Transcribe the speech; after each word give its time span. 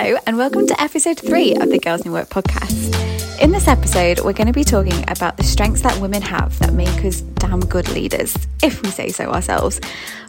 Hello, 0.00 0.16
and 0.28 0.38
welcome 0.38 0.64
to 0.64 0.80
episode 0.80 1.18
three 1.18 1.56
of 1.56 1.70
the 1.70 1.78
Girls 1.80 2.06
in 2.06 2.12
Work 2.12 2.28
podcast. 2.28 3.42
In 3.42 3.50
this 3.50 3.66
episode, 3.66 4.20
we're 4.20 4.32
going 4.32 4.46
to 4.46 4.52
be 4.52 4.62
talking 4.62 5.02
about 5.10 5.36
the 5.36 5.42
strengths 5.42 5.80
that 5.80 6.00
women 6.00 6.22
have 6.22 6.56
that 6.60 6.72
make 6.72 7.04
us 7.04 7.20
damn 7.20 7.58
good 7.58 7.88
leaders, 7.88 8.36
if 8.62 8.80
we 8.80 8.90
say 8.90 9.08
so 9.08 9.24
ourselves. 9.24 9.80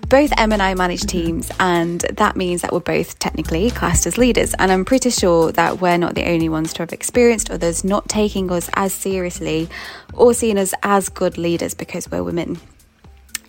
Both 0.08 0.34
Em 0.40 0.54
and 0.54 0.64
I 0.64 0.74
manage 0.74 1.04
teams, 1.04 1.52
and 1.60 2.02
that 2.02 2.36
means 2.36 2.64
that 2.64 2.74
we're 2.74 2.80
both 2.80 3.20
technically 3.20 3.70
classed 3.70 4.08
as 4.08 4.18
leaders. 4.18 4.56
And 4.58 4.72
I'm 4.72 4.86
pretty 4.86 5.12
sure 5.12 5.52
that 5.52 5.80
we're 5.80 5.98
not 5.98 6.16
the 6.16 6.28
only 6.28 6.50
ones 6.50 6.74
to 6.74 6.82
have 6.82 6.92
experienced 6.92 7.52
others 7.52 7.84
not 7.84 8.10
taking 8.10 8.52
us 8.52 8.72
as 8.74 8.92
seriously 8.92 9.70
or 10.16 10.34
seeing 10.34 10.58
us 10.58 10.74
as 10.82 11.10
good 11.10 11.38
leaders 11.38 11.76
because 11.76 12.10
we're 12.10 12.24
women. 12.24 12.60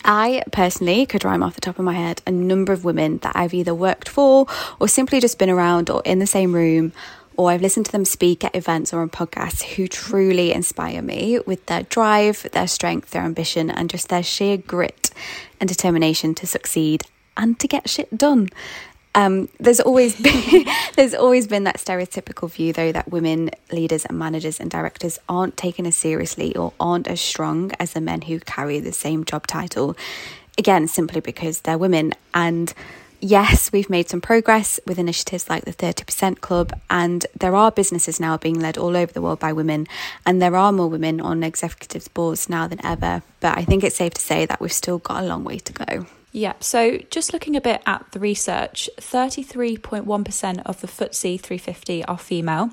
I 0.03 0.43
personally 0.51 1.05
could 1.05 1.23
rhyme 1.23 1.43
off 1.43 1.55
the 1.55 1.61
top 1.61 1.79
of 1.79 1.85
my 1.85 1.93
head 1.93 2.21
a 2.25 2.31
number 2.31 2.73
of 2.73 2.83
women 2.83 3.19
that 3.19 3.35
I've 3.35 3.53
either 3.53 3.73
worked 3.73 4.09
for 4.09 4.47
or 4.79 4.87
simply 4.87 5.19
just 5.19 5.39
been 5.39 5.49
around 5.49 5.89
or 5.89 6.01
in 6.05 6.19
the 6.19 6.27
same 6.27 6.53
room 6.53 6.93
or 7.37 7.49
I've 7.51 7.61
listened 7.61 7.85
to 7.87 7.91
them 7.91 8.05
speak 8.05 8.43
at 8.43 8.55
events 8.55 8.93
or 8.93 9.01
on 9.01 9.09
podcasts 9.09 9.63
who 9.63 9.87
truly 9.87 10.51
inspire 10.51 11.01
me 11.01 11.39
with 11.39 11.65
their 11.67 11.83
drive, 11.83 12.47
their 12.51 12.67
strength, 12.67 13.11
their 13.11 13.23
ambition, 13.23 13.71
and 13.71 13.89
just 13.89 14.09
their 14.09 14.23
sheer 14.23 14.57
grit 14.57 15.11
and 15.59 15.67
determination 15.67 16.35
to 16.35 16.47
succeed 16.47 17.03
and 17.37 17.59
to 17.59 17.67
get 17.67 17.89
shit 17.89 18.15
done. 18.17 18.49
Um, 19.13 19.49
there's 19.59 19.81
always 19.81 20.19
been 20.19 20.65
there's 20.95 21.13
always 21.13 21.47
been 21.47 21.65
that 21.65 21.77
stereotypical 21.77 22.49
view 22.49 22.71
though 22.71 22.91
that 22.91 23.11
women 23.11 23.51
leaders 23.71 24.05
and 24.05 24.17
managers 24.17 24.59
and 24.59 24.71
directors 24.71 25.19
aren't 25.27 25.57
taken 25.57 25.85
as 25.85 25.95
seriously 25.95 26.55
or 26.55 26.73
aren't 26.79 27.07
as 27.07 27.19
strong 27.19 27.71
as 27.79 27.93
the 27.93 28.01
men 28.01 28.21
who 28.21 28.39
carry 28.39 28.79
the 28.79 28.93
same 28.93 29.25
job 29.25 29.47
title. 29.47 29.97
Again 30.57 30.87
simply 30.87 31.19
because 31.19 31.61
they're 31.61 31.77
women. 31.77 32.13
And 32.33 32.73
yes 33.19 33.71
we've 33.71 33.89
made 33.89 34.07
some 34.07 34.21
progress 34.21 34.79
with 34.87 34.97
initiatives 34.97 35.49
like 35.49 35.65
the 35.65 35.73
30% 35.73 36.39
club 36.39 36.73
and 36.89 37.25
there 37.37 37.55
are 37.55 37.71
businesses 37.71 38.19
now 38.19 38.35
being 38.35 38.59
led 38.59 38.77
all 38.77 38.97
over 38.97 39.11
the 39.13 39.21
world 39.21 39.39
by 39.39 39.53
women 39.53 39.87
and 40.25 40.41
there 40.41 40.55
are 40.55 40.71
more 40.71 40.87
women 40.87 41.21
on 41.21 41.43
executive 41.43 42.11
boards 42.13 42.49
now 42.49 42.65
than 42.65 42.83
ever. 42.85 43.21
But 43.41 43.57
i 43.57 43.65
think 43.65 43.83
it's 43.83 43.97
safe 43.97 44.13
to 44.13 44.21
say 44.21 44.45
that 44.45 44.61
we've 44.61 44.71
still 44.71 44.99
got 44.99 45.21
a 45.21 45.27
long 45.27 45.43
way 45.43 45.59
to 45.59 45.73
go 45.73 46.05
yeah, 46.31 46.53
so 46.59 46.97
just 47.09 47.33
looking 47.33 47.55
a 47.55 47.61
bit 47.61 47.81
at 47.85 48.05
the 48.11 48.19
research, 48.19 48.89
33.1% 48.97 50.61
of 50.65 50.81
the 50.81 50.87
FTSE 50.87 51.39
350 51.39 52.05
are 52.05 52.17
female, 52.17 52.69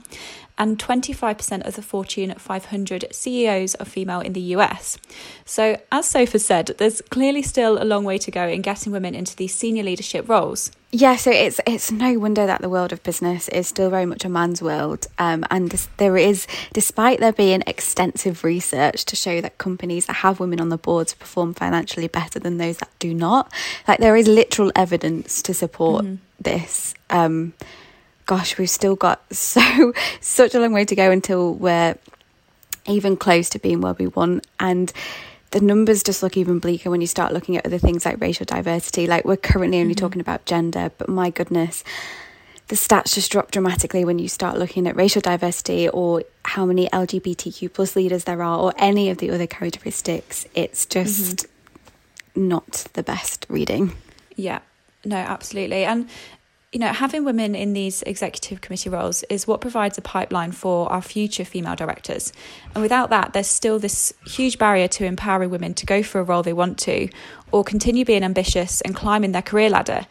and 0.59 0.79
25% 0.79 1.67
of 1.67 1.77
the 1.77 1.83
Fortune 1.83 2.35
500 2.35 3.07
CEOs 3.13 3.75
are 3.77 3.85
female 3.85 4.21
in 4.21 4.33
the 4.33 4.41
US. 4.57 4.99
So, 5.45 5.81
as 5.91 6.07
Sophie 6.07 6.39
said, 6.39 6.75
there's 6.79 7.01
clearly 7.03 7.43
still 7.43 7.83
a 7.83 7.85
long 7.85 8.05
way 8.05 8.19
to 8.19 8.31
go 8.31 8.47
in 8.47 8.63
getting 8.63 8.93
women 8.93 9.15
into 9.15 9.37
these 9.37 9.55
senior 9.55 9.85
leadership 9.85 10.29
roles. 10.29 10.71
Yeah, 10.91 11.17
so 11.17 11.31
it's 11.31 11.61
it's 11.67 11.93
no 11.93 12.19
wonder 12.19 12.47
that 12.47 12.63
the 12.63 12.69
world 12.71 12.95
of 12.95 13.03
business 13.03 13.49
is 13.51 13.69
still 13.69 13.91
very 13.91 14.07
much 14.07 14.25
a 14.25 14.29
man's 14.31 14.63
world, 14.63 15.07
um, 15.19 15.45
and 15.51 15.71
this, 15.71 15.87
there 15.99 16.17
is, 16.17 16.47
despite 16.73 17.21
there 17.21 17.33
being 17.33 17.63
extensive 17.67 18.43
research 18.43 19.05
to 19.05 19.15
show 19.15 19.43
that 19.43 19.59
companies 19.59 20.07
that 20.07 20.15
have 20.15 20.41
women 20.41 20.63
on 20.63 20.71
the 20.71 20.79
boards 20.79 21.13
perform 21.13 21.53
financially 21.53 22.09
better 22.09 22.39
than 22.39 22.57
those 22.57 22.79
that 22.79 22.89
do 22.99 23.13
not, 23.13 23.53
like 23.87 23.99
there 23.99 24.17
is 24.17 24.27
literal 24.27 24.73
evidence 24.75 25.43
to 25.43 25.53
support 25.53 26.07
mm-hmm. 26.07 26.17
this. 26.41 26.95
Um, 27.11 27.53
gosh, 28.29 28.59
we've 28.59 28.71
still 28.71 28.95
got 28.95 29.21
so 29.35 29.93
such 30.21 30.55
a 30.55 30.61
long 30.61 30.73
way 30.73 30.85
to 30.85 30.95
go 30.95 31.11
until 31.11 31.55
we're 31.55 31.97
even 32.87 33.17
close 33.17 33.51
to 33.51 33.59
being 33.59 33.81
where 33.81 33.95
we 33.95 34.07
want, 34.07 34.47
and 34.61 34.93
the 35.51 35.61
numbers 35.61 36.03
just 36.03 36.23
look 36.23 36.37
even 36.37 36.59
bleaker 36.61 36.91
when 36.91 37.01
you 37.01 37.07
start 37.07 37.33
looking 37.33 37.57
at 37.57 37.67
other 37.67 37.79
things 37.79 38.05
like 38.05 38.21
racial 38.21 38.45
diversity. 38.45 39.07
Like 39.07 39.25
we're 39.25 39.37
currently 39.37 39.81
only 39.81 39.95
mm-hmm. 39.95 40.05
talking 40.05 40.21
about 40.21 40.45
gender, 40.45 40.93
but 40.99 41.09
my 41.09 41.31
goodness, 41.31 41.83
the 42.69 42.77
stats 42.77 43.15
just 43.15 43.33
drop 43.33 43.51
dramatically 43.51 44.05
when 44.05 44.19
you 44.19 44.29
start 44.29 44.59
looking 44.59 44.87
at 44.87 44.95
racial 44.95 45.23
diversity 45.23 45.89
or 45.89 46.23
how 46.45 46.67
many 46.67 46.87
LGBTQ 46.91 47.73
plus 47.73 47.97
leaders 47.97 48.25
there 48.25 48.43
are 48.43 48.59
or 48.59 48.75
any 48.77 49.09
of 49.09 49.19
the 49.19 49.31
other 49.31 49.47
characteristics. 49.47 50.47
It's 50.55 50.85
just 50.85 51.47
mm-hmm. 52.35 52.49
not 52.49 52.89
the 52.93 53.03
best 53.03 53.47
reading. 53.49 53.95
Yeah, 54.37 54.61
no, 55.05 55.17
absolutely. 55.17 55.85
And 55.85 56.11
you 56.73 56.79
know, 56.79 56.89
having 56.89 57.25
women 57.25 57.55
in 57.55 57.73
these 57.73 58.03
executive 58.03 58.61
committee 58.61 58.91
roles 58.91 59.23
is 59.31 59.47
what 59.47 59.63
provides 59.63 59.97
a 59.97 60.03
pipeline 60.03 60.53
for 60.53 60.91
our 60.93 61.01
future 61.01 61.45
female 61.45 61.75
directors. 61.75 62.31
And 62.75 62.83
without 62.83 63.09
that, 63.09 63.33
there's 63.33 63.47
still 63.47 63.79
this 63.79 64.13
huge 64.27 64.59
barrier 64.59 64.87
to 64.89 65.07
empowering 65.07 65.49
women 65.49 65.73
to 65.75 65.87
go 65.87 66.03
for 66.03 66.21
a 66.21 66.25
role 66.25 66.43
they 66.43 66.53
want 66.53 66.79
to 66.81 67.09
or 67.53 67.65
continue 67.65 68.05
being 68.05 68.23
ambitious 68.23 68.83
and 68.83 68.95
climbing 68.95 69.33
their 69.33 69.43
career 69.43 69.71
ladder. 69.71 70.07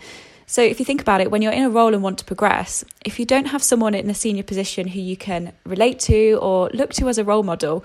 So, 0.49 0.61
if 0.61 0.79
you 0.79 0.85
think 0.85 1.01
about 1.01 1.19
it, 1.19 1.29
when 1.29 1.41
you're 1.41 1.51
in 1.51 1.63
a 1.63 1.69
role 1.69 1.93
and 1.93 2.01
want 2.01 2.19
to 2.19 2.25
progress, 2.25 2.83
if 3.05 3.19
you 3.19 3.25
don't 3.25 3.47
have 3.47 3.61
someone 3.61 3.93
in 3.93 4.09
a 4.09 4.13
senior 4.13 4.43
position 4.43 4.87
who 4.87 4.99
you 4.99 5.17
can 5.17 5.51
relate 5.65 5.99
to 5.99 6.39
or 6.41 6.69
look 6.73 6.93
to 6.93 7.09
as 7.09 7.17
a 7.17 7.23
role 7.23 7.43
model, 7.43 7.83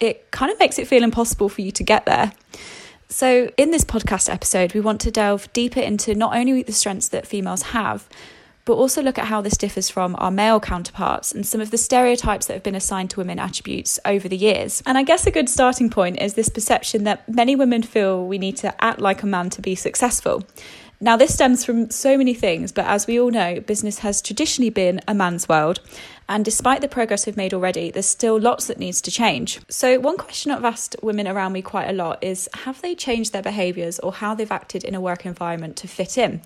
it 0.00 0.30
kind 0.32 0.50
of 0.50 0.58
makes 0.58 0.80
it 0.80 0.88
feel 0.88 1.04
impossible 1.04 1.48
for 1.48 1.62
you 1.62 1.70
to 1.70 1.84
get 1.84 2.04
there. 2.04 2.32
So, 3.12 3.50
in 3.58 3.72
this 3.72 3.84
podcast 3.84 4.32
episode, 4.32 4.72
we 4.72 4.80
want 4.80 5.02
to 5.02 5.10
delve 5.10 5.52
deeper 5.52 5.80
into 5.80 6.14
not 6.14 6.34
only 6.34 6.62
the 6.62 6.72
strengths 6.72 7.08
that 7.08 7.26
females 7.26 7.60
have, 7.62 8.08
but 8.64 8.72
also 8.72 9.02
look 9.02 9.18
at 9.18 9.26
how 9.26 9.42
this 9.42 9.58
differs 9.58 9.90
from 9.90 10.16
our 10.18 10.30
male 10.30 10.58
counterparts 10.58 11.30
and 11.30 11.46
some 11.46 11.60
of 11.60 11.70
the 11.70 11.76
stereotypes 11.76 12.46
that 12.46 12.54
have 12.54 12.62
been 12.62 12.74
assigned 12.74 13.10
to 13.10 13.20
women 13.20 13.38
attributes 13.38 14.00
over 14.06 14.28
the 14.28 14.36
years. 14.36 14.82
And 14.86 14.96
I 14.96 15.02
guess 15.02 15.26
a 15.26 15.30
good 15.30 15.50
starting 15.50 15.90
point 15.90 16.22
is 16.22 16.34
this 16.34 16.48
perception 16.48 17.04
that 17.04 17.28
many 17.28 17.54
women 17.54 17.82
feel 17.82 18.26
we 18.26 18.38
need 18.38 18.56
to 18.58 18.82
act 18.82 18.98
like 18.98 19.22
a 19.22 19.26
man 19.26 19.50
to 19.50 19.60
be 19.60 19.74
successful. 19.74 20.42
Now, 21.02 21.16
this 21.16 21.34
stems 21.34 21.64
from 21.64 21.90
so 21.90 22.16
many 22.16 22.32
things, 22.32 22.70
but 22.70 22.86
as 22.86 23.08
we 23.08 23.18
all 23.18 23.32
know, 23.32 23.58
business 23.58 23.98
has 23.98 24.22
traditionally 24.22 24.70
been 24.70 25.00
a 25.08 25.14
man's 25.14 25.48
world. 25.48 25.80
And 26.28 26.44
despite 26.44 26.80
the 26.80 26.86
progress 26.86 27.26
we've 27.26 27.36
made 27.36 27.52
already, 27.52 27.90
there's 27.90 28.06
still 28.06 28.38
lots 28.38 28.68
that 28.68 28.78
needs 28.78 29.00
to 29.00 29.10
change. 29.10 29.58
So, 29.68 29.98
one 29.98 30.16
question 30.16 30.52
I've 30.52 30.64
asked 30.64 30.94
women 31.02 31.26
around 31.26 31.54
me 31.54 31.60
quite 31.60 31.90
a 31.90 31.92
lot 31.92 32.22
is 32.22 32.48
have 32.54 32.80
they 32.82 32.94
changed 32.94 33.32
their 33.32 33.42
behaviours 33.42 33.98
or 33.98 34.12
how 34.12 34.36
they've 34.36 34.52
acted 34.52 34.84
in 34.84 34.94
a 34.94 35.00
work 35.00 35.26
environment 35.26 35.74
to 35.78 35.88
fit 35.88 36.16
in? 36.16 36.40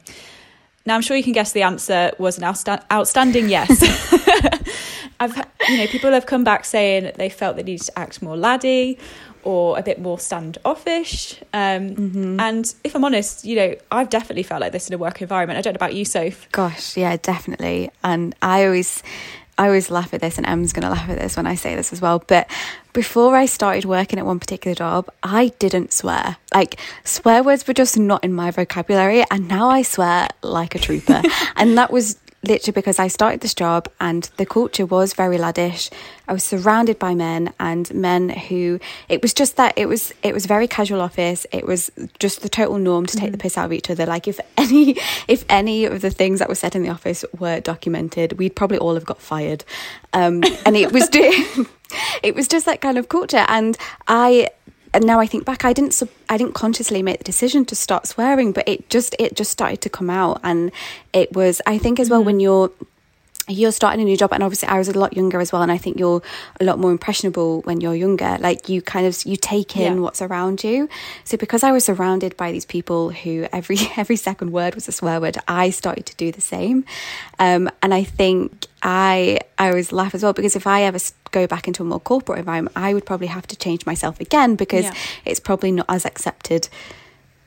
Now, 0.87 0.95
I'm 0.95 1.03
sure 1.03 1.19
you 1.19 1.23
can 1.23 1.35
guess 1.35 1.53
the 1.53 1.63
answer 1.63 2.13
was 2.19 2.39
an 2.39 2.45
outstanding 2.45 3.51
yes. 3.51 3.69
I've, 5.21 5.37
you 5.69 5.77
know, 5.77 5.87
people 5.89 6.13
have 6.13 6.25
come 6.25 6.45
back 6.45 6.65
saying 6.65 7.13
they 7.17 7.29
felt 7.29 7.57
they 7.57 7.63
needed 7.63 7.85
to 7.87 7.99
act 7.99 8.23
more 8.23 8.39
laddie 8.39 8.99
or 9.47 9.79
a 9.79 9.83
bit 9.83 10.01
more 10.01 10.19
standoffish. 10.19 11.41
Um, 11.55 11.95
mm-hmm. 11.95 12.41
And 12.41 12.75
if 12.83 12.97
I'm 12.97 13.05
honest, 13.05 13.45
you 13.45 13.55
know, 13.55 13.77
I've 13.93 14.11
definitely 14.11 14.43
felt 14.43 14.61
like 14.61 14.73
this 14.73 14.89
in 14.89 14.95
a 14.95 14.99
work 14.99 15.23
environment. 15.23 15.57
I 15.57 15.63
don't 15.63 15.75
know 15.75 15.77
about 15.79 15.95
you, 15.95 16.05
Soph. 16.05 16.51
Gosh, 16.51 16.97
yeah, 16.97 17.17
definitely. 17.17 17.93
And 18.03 18.35
I 18.43 18.65
always, 18.65 19.05
I 19.57 19.67
always 19.67 19.89
laugh 19.89 20.13
at 20.13 20.21
this, 20.21 20.37
and 20.37 20.49
Em's 20.49 20.73
going 20.73 20.83
to 20.83 20.91
laugh 20.91 21.09
at 21.09 21.21
this 21.21 21.37
when 21.37 21.47
I 21.47 21.55
say 21.55 21.77
this 21.77 21.93
as 21.93 22.01
well. 22.01 22.25
But 22.27 22.51
before 22.93 23.37
I 23.37 23.47
started 23.47 23.85
working 23.85 24.19
at 24.19 24.27
one 24.27 24.41
particular 24.41 24.75
job, 24.75 25.09
I 25.23 25.53
didn't 25.61 25.93
swear. 25.93 26.39
Like, 26.53 26.81
swear 27.05 27.45
words 27.45 27.69
were 27.69 27.75
just 27.75 27.97
not 27.97 28.25
in 28.25 28.33
my 28.33 28.51
vocabulary. 28.51 29.23
And 29.31 29.47
now 29.47 29.69
I 29.69 29.83
swear 29.83 30.27
like 30.43 30.75
a 30.75 30.81
trooper. 30.81 31.23
and 31.57 31.79
that 31.79 31.93
was 31.93 32.19
literally 32.47 32.73
because 32.73 32.99
I 32.99 33.09
started 33.09 33.41
this 33.41 33.55
job 33.55 33.89
and 34.01 34.25
the 34.37 34.47
culture 34.47 34.87
was 34.87 35.15
very 35.15 35.39
laddish. 35.39 35.91
I 36.29 36.33
was 36.33 36.45
surrounded 36.45 36.99
by 36.99 37.15
men 37.15 37.53
and 37.61 37.93
men 37.95 38.29
who 38.29 38.81
it 39.09 39.23
was 39.23 39.33
just 39.35 39.57
that 39.57 39.75
it 39.77 39.87
was 39.87 40.13
it 40.23 40.35
was 40.35 40.47
very 40.47 40.69
casual 40.69 41.01
office. 41.01 41.47
It 41.53 41.67
was 41.67 41.91
just 42.19 42.43
the 42.43 42.49
total 42.49 42.79
norm 42.79 43.07
to 43.07 43.17
take 43.17 43.27
mm-hmm. 43.27 43.33
the 43.33 43.39
piss 43.39 43.59
out 43.59 43.67
of 43.67 43.73
each 43.73 43.91
other. 43.91 44.07
Like 44.07 44.29
if 44.29 44.41
any 44.57 44.97
if 45.29 45.45
any 45.49 45.85
of 45.85 46.01
the 46.01 46.11
things 46.11 46.39
that 46.39 46.49
were 46.49 46.55
said 46.55 46.75
in 46.75 46.83
the 46.83 46.91
office 46.91 47.25
were 47.39 47.61
documented, 47.61 48.35
we'd 48.35 48.57
probably 48.57 48.79
all 48.79 48.95
have 48.95 49.07
got 49.07 49.21
fired. 49.21 49.65
Um, 50.13 50.43
and 50.65 50.77
it 50.77 50.93
was 50.93 51.09
it 52.23 52.35
was 52.35 52.49
just 52.49 52.67
that 52.67 52.81
kind 52.81 52.99
of 52.99 53.09
culture 53.09 53.45
and 53.49 53.77
I 54.09 54.51
and 54.97 55.05
now 55.05 55.21
I 55.21 55.27
think 55.27 55.45
back, 55.45 55.63
I 55.63 55.75
didn't 55.75 56.03
I 56.31 56.39
didn't 56.39 56.55
consciously 56.55 57.03
make 57.03 57.19
the 57.19 57.25
decision 57.25 57.67
to 57.67 57.77
start 57.77 58.07
swearing, 58.07 58.53
but 58.53 58.67
it 58.67 58.89
just 58.89 59.15
it 59.19 59.37
just 59.37 59.51
started 59.51 59.83
to 59.83 59.91
come 59.91 60.09
out, 60.09 60.41
and 60.43 60.73
it 61.13 61.35
was 61.35 61.61
I 61.67 61.77
think 61.77 62.01
as 62.01 62.09
well 62.09 62.21
mm-hmm. 62.21 62.27
when 62.27 62.41
you're 62.41 62.71
you're 63.49 63.73
starting 63.73 64.01
a 64.01 64.05
new 64.05 64.17
job 64.17 64.33
and 64.33 64.43
obviously 64.43 64.69
I 64.69 64.79
was 64.79 64.89
a 64.89 64.99
lot 64.99 65.17
younger 65.17 65.41
as 65.41 65.53
well 65.53 65.63
and 65.63 65.71
I 65.71 65.79
think 65.79 66.01
you're 66.01 66.21
a 66.59 66.65
lot 66.65 66.81
more 66.81 66.91
impressionable 66.91 67.61
when 67.63 67.81
you're 67.81 67.95
younger 67.95 68.39
like 68.41 68.69
you 68.69 68.83
kind 68.83 69.07
of 69.07 69.25
you 69.25 69.37
take 69.37 69.77
in 69.77 69.95
yeah. 69.95 70.01
what's 70.01 70.21
around 70.21 70.65
you 70.65 70.89
so 71.23 71.37
because 71.37 71.63
I 71.63 71.71
was 71.71 71.85
surrounded 71.85 72.37
by 72.37 72.51
these 72.51 72.65
people 72.65 73.11
who 73.11 73.47
every 73.53 73.79
every 73.97 74.17
second 74.17 74.51
word 74.51 74.75
was 74.75 74.89
a 74.89 74.93
swear 74.93 75.21
word 75.21 75.39
I 75.47 75.71
started 75.71 76.07
to 76.07 76.17
do 76.17 76.33
the 76.33 76.41
same 76.41 76.85
um, 77.39 77.71
and 77.83 77.95
I 77.95 78.03
think 78.03 78.67
I 78.83 79.39
I 79.59 79.69
always 79.69 79.93
laugh 79.93 80.17
as 80.17 80.25
well 80.25 80.33
because 80.33 80.57
if 80.57 80.67
I 80.67 80.83
ever 80.83 80.99
go 81.37 81.47
back 81.47 81.69
into 81.69 81.83
a 81.83 81.87
more 81.87 82.01
corporate 82.01 82.39
environment 82.39 82.77
I 82.77 82.95
would 82.95 83.05
probably 83.05 83.27
have 83.29 83.47
to 83.49 83.57
change 83.57 83.85
myself 83.85 84.21
again 84.21 84.57
because 84.57 84.85
yeah. 84.85 84.95
it's 85.25 85.41
probably 85.41 85.73
not 85.73 85.87
as 85.89 86.05
accepted 86.05 86.69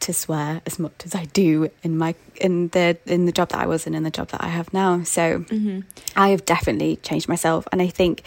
to 0.02 0.14
swear 0.14 0.62
as 0.66 0.80
much 0.80 1.06
as 1.06 1.14
I 1.14 1.26
do 1.26 1.70
in 1.84 1.98
my 1.98 2.16
in 2.40 2.70
the 2.70 2.98
in 3.06 3.26
the 3.26 3.32
job 3.32 3.50
that 3.50 3.60
I 3.60 3.68
was 3.68 3.86
in 3.88 3.96
and 3.96 4.06
the 4.06 4.12
job 4.12 4.30
that 4.30 4.44
I 4.44 4.48
have 4.48 4.72
now. 4.74 5.04
So 5.04 5.40
mm-hmm. 5.40 5.82
I 6.16 6.30
have 6.30 6.46
definitely 6.46 6.98
changed 6.98 7.28
myself, 7.28 7.68
and 7.72 7.82
I 7.82 7.88
think 7.88 8.24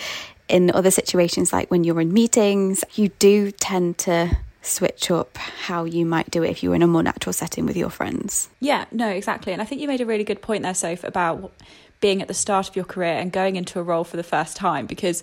in 0.49 0.71
other 0.71 0.91
situations 0.91 1.53
like 1.53 1.71
when 1.71 1.85
you're 1.85 2.01
in 2.01 2.13
meetings, 2.13 2.85
you 2.95 3.09
do 3.19 3.51
tend 3.53 3.99
to 3.99 4.37
switch 4.61 5.11
up 5.11 5.37
how 5.39 5.85
you 5.85 6.05
might 6.05 6.31
do 6.31 6.43
it 6.43 6.51
if 6.51 6.63
you 6.63 6.71
were 6.71 6.77
in 6.77 6.83
a 6.83 6.87
more 6.87 7.03
natural 7.03 7.33
setting 7.33 7.67
with 7.67 7.77
your 7.77 7.91
friends. 7.91 8.49
Yeah, 8.61 8.85
no, 8.93 9.09
exactly. 9.09 9.53
And 9.53 9.63
I 9.63 9.65
think 9.65 9.81
you 9.81 9.89
made 9.89 10.01
a 10.01 10.07
really 10.07 10.25
good 10.25 10.43
point 10.43 10.63
there, 10.63 10.75
Soph, 10.75 11.05
about 11.05 11.53
being 12.03 12.21
at 12.21 12.29
the 12.29 12.35
start 12.35 12.69
of 12.69 12.77
your 12.77 12.85
career 12.85 13.15
and 13.15 13.33
going 13.33 13.57
into 13.57 13.81
a 13.81 13.83
role 13.83 14.05
for 14.05 14.19
the 14.19 14.23
first 14.23 14.55
time 14.55 14.85
because 14.85 15.23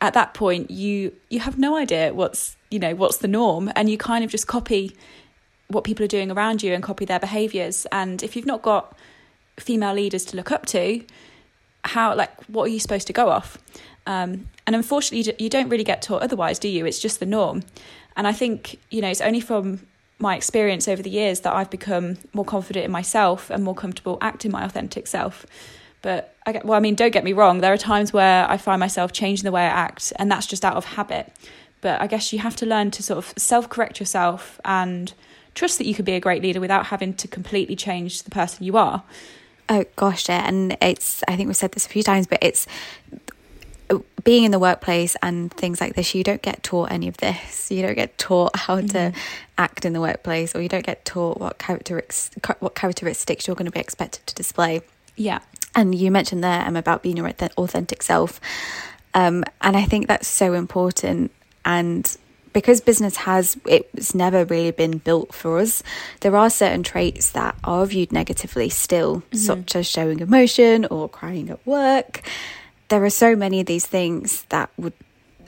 at 0.00 0.14
that 0.14 0.32
point 0.34 0.70
you 0.70 1.12
you 1.28 1.40
have 1.40 1.58
no 1.58 1.76
idea 1.76 2.14
what's 2.14 2.56
you 2.70 2.78
know 2.78 2.94
what's 2.94 3.16
the 3.16 3.26
norm 3.26 3.72
and 3.74 3.90
you 3.90 3.98
kind 3.98 4.24
of 4.24 4.30
just 4.30 4.46
copy 4.46 4.94
what 5.68 5.84
people 5.84 6.04
are 6.04 6.08
doing 6.08 6.30
around 6.30 6.62
you 6.62 6.72
and 6.72 6.82
copy 6.82 7.04
their 7.04 7.20
behaviors. 7.20 7.86
And 7.92 8.22
if 8.22 8.34
you've 8.34 8.46
not 8.46 8.62
got 8.62 8.96
female 9.58 9.94
leaders 9.94 10.24
to 10.26 10.36
look 10.36 10.50
up 10.50 10.66
to 10.66 11.04
how 11.84 12.14
like 12.14 12.32
what 12.44 12.64
are 12.64 12.68
you 12.68 12.80
supposed 12.80 13.06
to 13.06 13.12
go 13.12 13.28
off? 13.28 13.58
Um, 14.06 14.48
and 14.66 14.74
unfortunately 14.74 15.34
you 15.38 15.50
don't 15.50 15.68
really 15.68 15.84
get 15.84 16.00
taught 16.02 16.22
otherwise 16.22 16.58
do 16.58 16.68
you? 16.68 16.86
It's 16.86 16.98
just 16.98 17.20
the 17.20 17.26
norm. 17.26 17.62
And 18.16 18.26
i 18.26 18.32
think 18.32 18.80
you 18.90 19.00
know 19.00 19.08
it's 19.08 19.20
only 19.20 19.40
from 19.40 19.86
my 20.18 20.34
experience 20.34 20.88
over 20.88 21.00
the 21.00 21.10
years 21.10 21.40
that 21.42 21.54
i've 21.54 21.70
become 21.70 22.16
more 22.32 22.44
confident 22.44 22.84
in 22.84 22.90
myself 22.90 23.48
and 23.48 23.62
more 23.62 23.76
comfortable 23.76 24.18
acting 24.20 24.50
my 24.50 24.64
authentic 24.64 25.06
self 25.06 25.46
but 26.02 26.34
I 26.46 26.52
get, 26.52 26.64
well, 26.64 26.76
I 26.76 26.80
mean, 26.80 26.94
don't 26.94 27.12
get 27.12 27.24
me 27.24 27.32
wrong. 27.32 27.60
There 27.60 27.72
are 27.72 27.78
times 27.78 28.12
where 28.12 28.48
I 28.48 28.56
find 28.56 28.80
myself 28.80 29.12
changing 29.12 29.44
the 29.44 29.52
way 29.52 29.62
I 29.62 29.66
act, 29.66 30.12
and 30.16 30.30
that's 30.30 30.46
just 30.46 30.64
out 30.64 30.76
of 30.76 30.84
habit. 30.84 31.32
But 31.80 32.00
I 32.00 32.06
guess 32.06 32.32
you 32.32 32.38
have 32.40 32.56
to 32.56 32.66
learn 32.66 32.90
to 32.92 33.02
sort 33.02 33.18
of 33.18 33.34
self 33.36 33.68
correct 33.68 34.00
yourself 34.00 34.60
and 34.64 35.12
trust 35.54 35.78
that 35.78 35.86
you 35.86 35.94
can 35.94 36.04
be 36.04 36.12
a 36.12 36.20
great 36.20 36.42
leader 36.42 36.60
without 36.60 36.86
having 36.86 37.14
to 37.14 37.28
completely 37.28 37.76
change 37.76 38.22
the 38.22 38.30
person 38.30 38.64
you 38.64 38.76
are. 38.76 39.02
Oh 39.68 39.84
gosh, 39.96 40.28
yeah, 40.28 40.46
and 40.48 40.76
it's 40.80 41.22
I 41.28 41.36
think 41.36 41.48
we've 41.48 41.56
said 41.56 41.72
this 41.72 41.86
a 41.86 41.88
few 41.88 42.02
times, 42.02 42.26
but 42.26 42.38
it's 42.42 42.66
being 44.24 44.44
in 44.44 44.50
the 44.50 44.58
workplace 44.58 45.16
and 45.22 45.52
things 45.52 45.80
like 45.80 45.94
this. 45.94 46.14
You 46.14 46.22
don't 46.22 46.42
get 46.42 46.62
taught 46.62 46.90
any 46.90 47.08
of 47.08 47.16
this. 47.18 47.70
You 47.70 47.82
don't 47.82 47.94
get 47.94 48.18
taught 48.18 48.56
how 48.56 48.76
mm-hmm. 48.76 48.88
to 48.88 49.12
act 49.56 49.84
in 49.84 49.92
the 49.92 50.00
workplace, 50.00 50.54
or 50.54 50.62
you 50.62 50.68
don't 50.68 50.86
get 50.86 51.04
taught 51.04 51.38
what 51.38 51.58
characteristics 51.58 52.30
what 52.60 52.74
characteristics 52.74 53.46
you're 53.46 53.56
going 53.56 53.66
to 53.66 53.72
be 53.72 53.80
expected 53.80 54.26
to 54.26 54.34
display. 54.34 54.80
Yeah, 55.16 55.40
and 55.74 55.94
you 55.94 56.10
mentioned 56.10 56.42
there 56.42 56.62
um, 56.66 56.76
about 56.76 57.02
being 57.02 57.16
your 57.16 57.28
authentic 57.28 58.02
self, 58.02 58.40
um, 59.14 59.44
and 59.60 59.76
I 59.76 59.84
think 59.84 60.08
that's 60.08 60.28
so 60.28 60.54
important. 60.54 61.32
And 61.64 62.16
because 62.52 62.80
business 62.80 63.16
has 63.16 63.56
it's 63.66 64.14
never 64.14 64.44
really 64.44 64.70
been 64.70 64.98
built 64.98 65.34
for 65.34 65.58
us 65.58 65.82
there 66.20 66.34
are 66.34 66.50
certain 66.50 66.82
traits 66.82 67.30
that 67.30 67.54
are 67.62 67.86
viewed 67.86 68.10
negatively 68.10 68.68
still 68.68 69.16
mm-hmm. 69.16 69.36
such 69.36 69.76
as 69.76 69.86
showing 69.86 70.20
emotion 70.20 70.86
or 70.86 71.08
crying 71.08 71.50
at 71.50 71.64
work. 71.66 72.22
There 72.88 73.04
are 73.04 73.10
so 73.10 73.36
many 73.36 73.60
of 73.60 73.66
these 73.66 73.86
things 73.86 74.44
that 74.48 74.70
would 74.78 74.94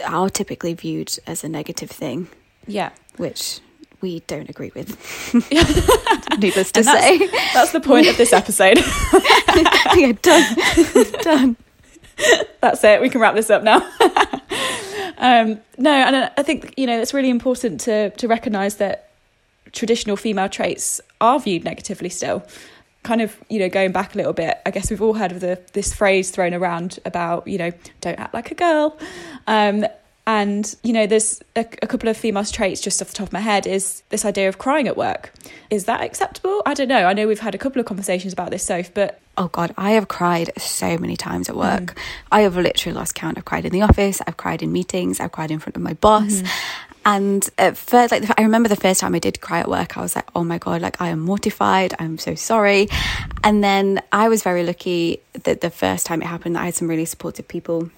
are 0.06 0.30
typically 0.30 0.74
viewed 0.74 1.18
as 1.26 1.44
a 1.44 1.48
negative 1.48 1.90
thing. 1.90 2.28
Yeah. 2.66 2.90
Which 3.16 3.60
we 4.00 4.20
don't 4.20 4.48
agree 4.48 4.72
with. 4.74 4.90
Needless 6.38 6.72
to 6.72 6.82
that's, 6.82 7.04
say. 7.04 7.26
that's 7.52 7.72
the 7.72 7.80
point 7.80 8.08
of 8.08 8.16
this 8.16 8.32
episode. 8.32 8.78
Yeah 9.96 10.12
done. 10.22 10.56
Done. 11.22 11.56
That's 12.60 12.84
it. 12.84 13.00
We 13.00 13.10
can 13.10 13.20
wrap 13.20 13.34
this 13.34 13.50
up 13.50 13.62
now. 13.62 13.78
Um, 15.18 15.60
no, 15.76 15.90
and 15.90 16.30
I 16.36 16.42
think 16.42 16.72
you 16.76 16.86
know 16.86 16.98
it's 16.98 17.12
really 17.12 17.28
important 17.28 17.80
to 17.82 18.10
to 18.10 18.28
recognise 18.28 18.76
that 18.76 19.10
traditional 19.72 20.16
female 20.16 20.48
traits 20.48 21.00
are 21.20 21.38
viewed 21.38 21.64
negatively 21.64 22.08
still. 22.08 22.42
Kind 23.02 23.22
of, 23.22 23.38
you 23.48 23.58
know, 23.58 23.68
going 23.70 23.92
back 23.92 24.14
a 24.14 24.18
little 24.18 24.34
bit, 24.34 24.58
I 24.66 24.70
guess 24.70 24.90
we've 24.90 25.00
all 25.00 25.14
heard 25.14 25.32
of 25.32 25.40
the 25.40 25.60
this 25.72 25.94
phrase 25.94 26.30
thrown 26.30 26.52
around 26.52 26.98
about, 27.04 27.46
you 27.46 27.56
know, 27.58 27.70
don't 28.00 28.18
act 28.18 28.34
like 28.34 28.50
a 28.50 28.54
girl. 28.54 28.98
Um, 29.46 29.86
and, 30.30 30.76
you 30.84 30.92
know, 30.92 31.08
there's 31.08 31.42
a, 31.56 31.66
a, 31.82 31.88
couple 31.88 32.08
of 32.08 32.16
female 32.16 32.44
traits 32.44 32.80
just 32.80 33.02
off 33.02 33.08
the 33.08 33.14
top 33.14 33.26
of 33.26 33.32
my 33.32 33.40
head 33.40 33.66
is 33.66 34.04
this 34.10 34.24
idea 34.24 34.48
of 34.48 34.58
crying 34.58 34.86
at 34.86 34.96
work. 34.96 35.32
Is 35.70 35.86
that 35.86 36.02
acceptable? 36.02 36.62
I 36.64 36.74
don't 36.74 36.86
know. 36.86 37.04
I 37.06 37.14
know 37.14 37.26
we've 37.26 37.40
had 37.40 37.56
a 37.56 37.58
couple 37.58 37.80
of 37.80 37.86
conversations 37.86 38.32
about 38.32 38.52
this, 38.52 38.62
Soph, 38.62 38.94
but. 38.94 39.20
Oh, 39.36 39.48
God, 39.48 39.74
I 39.76 39.90
have 39.92 40.06
cried 40.06 40.52
so 40.56 40.96
many 40.98 41.16
times 41.16 41.48
at 41.48 41.56
work. 41.56 41.96
Mm. 41.96 41.98
I 42.30 42.42
have 42.42 42.56
literally 42.56 42.96
lost 42.96 43.16
count. 43.16 43.38
I've 43.38 43.44
cried 43.44 43.64
in 43.64 43.72
the 43.72 43.82
office, 43.82 44.22
I've 44.24 44.36
cried 44.36 44.62
in 44.62 44.70
meetings, 44.70 45.18
I've 45.18 45.32
cried 45.32 45.50
in 45.50 45.58
front 45.58 45.74
of 45.74 45.82
my 45.82 45.94
boss. 45.94 46.42
Mm. 46.42 46.48
And 47.04 47.50
at 47.58 47.76
first, 47.76 48.12
like, 48.12 48.22
I 48.38 48.42
remember 48.42 48.68
the 48.68 48.76
first 48.76 49.00
time 49.00 49.16
I 49.16 49.18
did 49.18 49.40
cry 49.40 49.58
at 49.58 49.68
work, 49.68 49.98
I 49.98 50.00
was 50.00 50.14
like, 50.14 50.28
oh 50.36 50.44
my 50.44 50.58
God, 50.58 50.80
like, 50.80 51.00
I 51.00 51.08
am 51.08 51.18
mortified. 51.18 51.92
I'm 51.98 52.18
so 52.18 52.36
sorry. 52.36 52.88
And 53.42 53.64
then 53.64 54.00
I 54.12 54.28
was 54.28 54.44
very 54.44 54.62
lucky 54.62 55.22
that 55.42 55.60
the 55.60 55.70
first 55.70 56.06
time 56.06 56.22
it 56.22 56.26
happened, 56.26 56.56
I 56.56 56.66
had 56.66 56.76
some 56.76 56.86
really 56.86 57.06
supportive 57.06 57.48
people 57.48 57.90